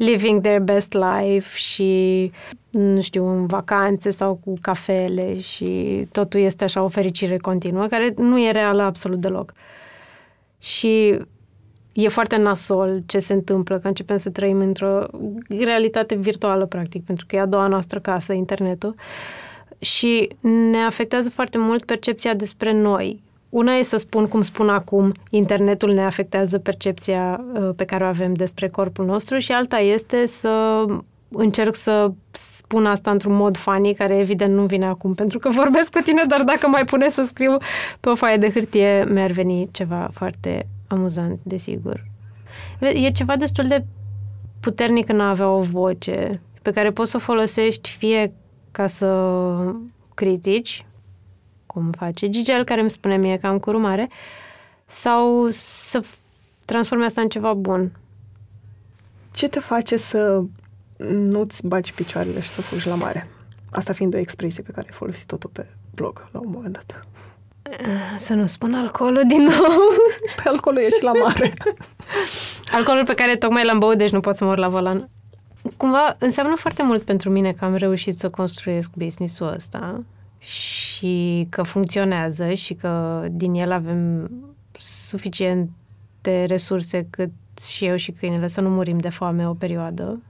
[0.00, 2.30] living their best life și,
[2.70, 8.14] nu știu, în vacanțe sau cu cafele și totul este așa o fericire continuă, care
[8.16, 9.52] nu e reală absolut deloc.
[10.58, 11.18] Și
[11.92, 15.06] e foarte nasol ce se întâmplă, că începem să trăim într-o
[15.48, 18.94] realitate virtuală, practic, pentru că e a doua noastră casă, internetul.
[19.78, 20.28] Și
[20.70, 23.22] ne afectează foarte mult percepția despre noi.
[23.50, 28.06] Una e să spun, cum spun acum, internetul ne afectează percepția uh, pe care o
[28.06, 30.84] avem despre corpul nostru și alta este să
[31.28, 35.92] încerc să spun asta într-un mod funny, care evident nu vine acum pentru că vorbesc
[35.92, 37.56] cu tine, dar dacă mai pune să scriu
[38.00, 42.04] pe o foaie de hârtie, mi-ar veni ceva foarte amuzant, desigur.
[42.78, 43.84] E ceva destul de
[44.60, 48.32] puternic în a avea o voce pe care poți să o folosești fie
[48.70, 49.44] ca să
[50.14, 50.84] critici,
[51.72, 54.08] cum face Gigel, care îmi spune mie că am curul mare,
[54.86, 56.00] sau să
[56.64, 57.92] transforme asta în ceva bun.
[59.32, 60.42] Ce te face să
[61.08, 63.28] nu-ți bagi picioarele și să fugi la mare?
[63.70, 67.06] Asta fiind o expresie pe care ai folosit-o tu pe blog la un moment dat.
[68.16, 69.78] Să nu spun alcoolul din nou.
[70.36, 71.52] Pe alcoolul e și la mare.
[72.76, 75.08] Alcoolul pe care tocmai l-am băut, deci nu pot să mor la volan.
[75.76, 80.02] Cumva înseamnă foarte mult pentru mine că am reușit să construiesc business-ul ăsta
[80.40, 84.30] și că funcționează și că din el avem
[84.78, 87.30] suficiente resurse cât
[87.68, 90.20] și eu și câinele să nu murim de foame o perioadă.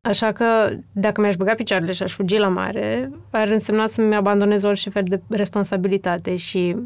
[0.00, 4.62] Așa că dacă mi-aș băga picioarele și aș fugi la mare, ar însemna să-mi abandonez
[4.62, 6.76] orice fel de responsabilitate și,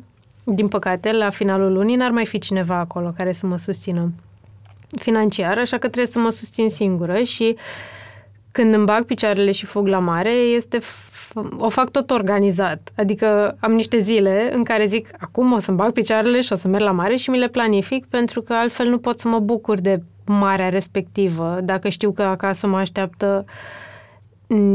[0.44, 4.12] din păcate, la finalul lunii n-ar mai fi cineva acolo care să mă susțină
[4.98, 7.56] financiar, așa că trebuie să mă susțin singură și
[8.50, 11.15] când îmi bag picioarele și fug la mare, este f-
[11.58, 12.92] o fac tot organizat.
[12.96, 16.68] Adică am niște zile în care zic, acum o să-mi bag picioarele și o să
[16.68, 19.80] merg la mare și mi le planific pentru că altfel nu pot să mă bucur
[19.80, 23.44] de marea respectivă dacă știu că acasă mă așteaptă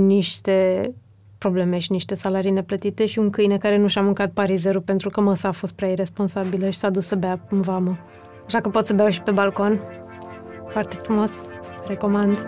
[0.06, 0.92] niște
[1.38, 5.22] probleme și niște salarii neplătite și un câine care nu și-a mâncat parizerul pentru că
[5.22, 7.98] măsa a fost prea irresponsabilă și s-a dus să bea în vamă.
[8.46, 9.80] Așa că pot să beau și pe balcon.
[10.68, 11.32] Foarte frumos.
[11.88, 12.48] Recomand.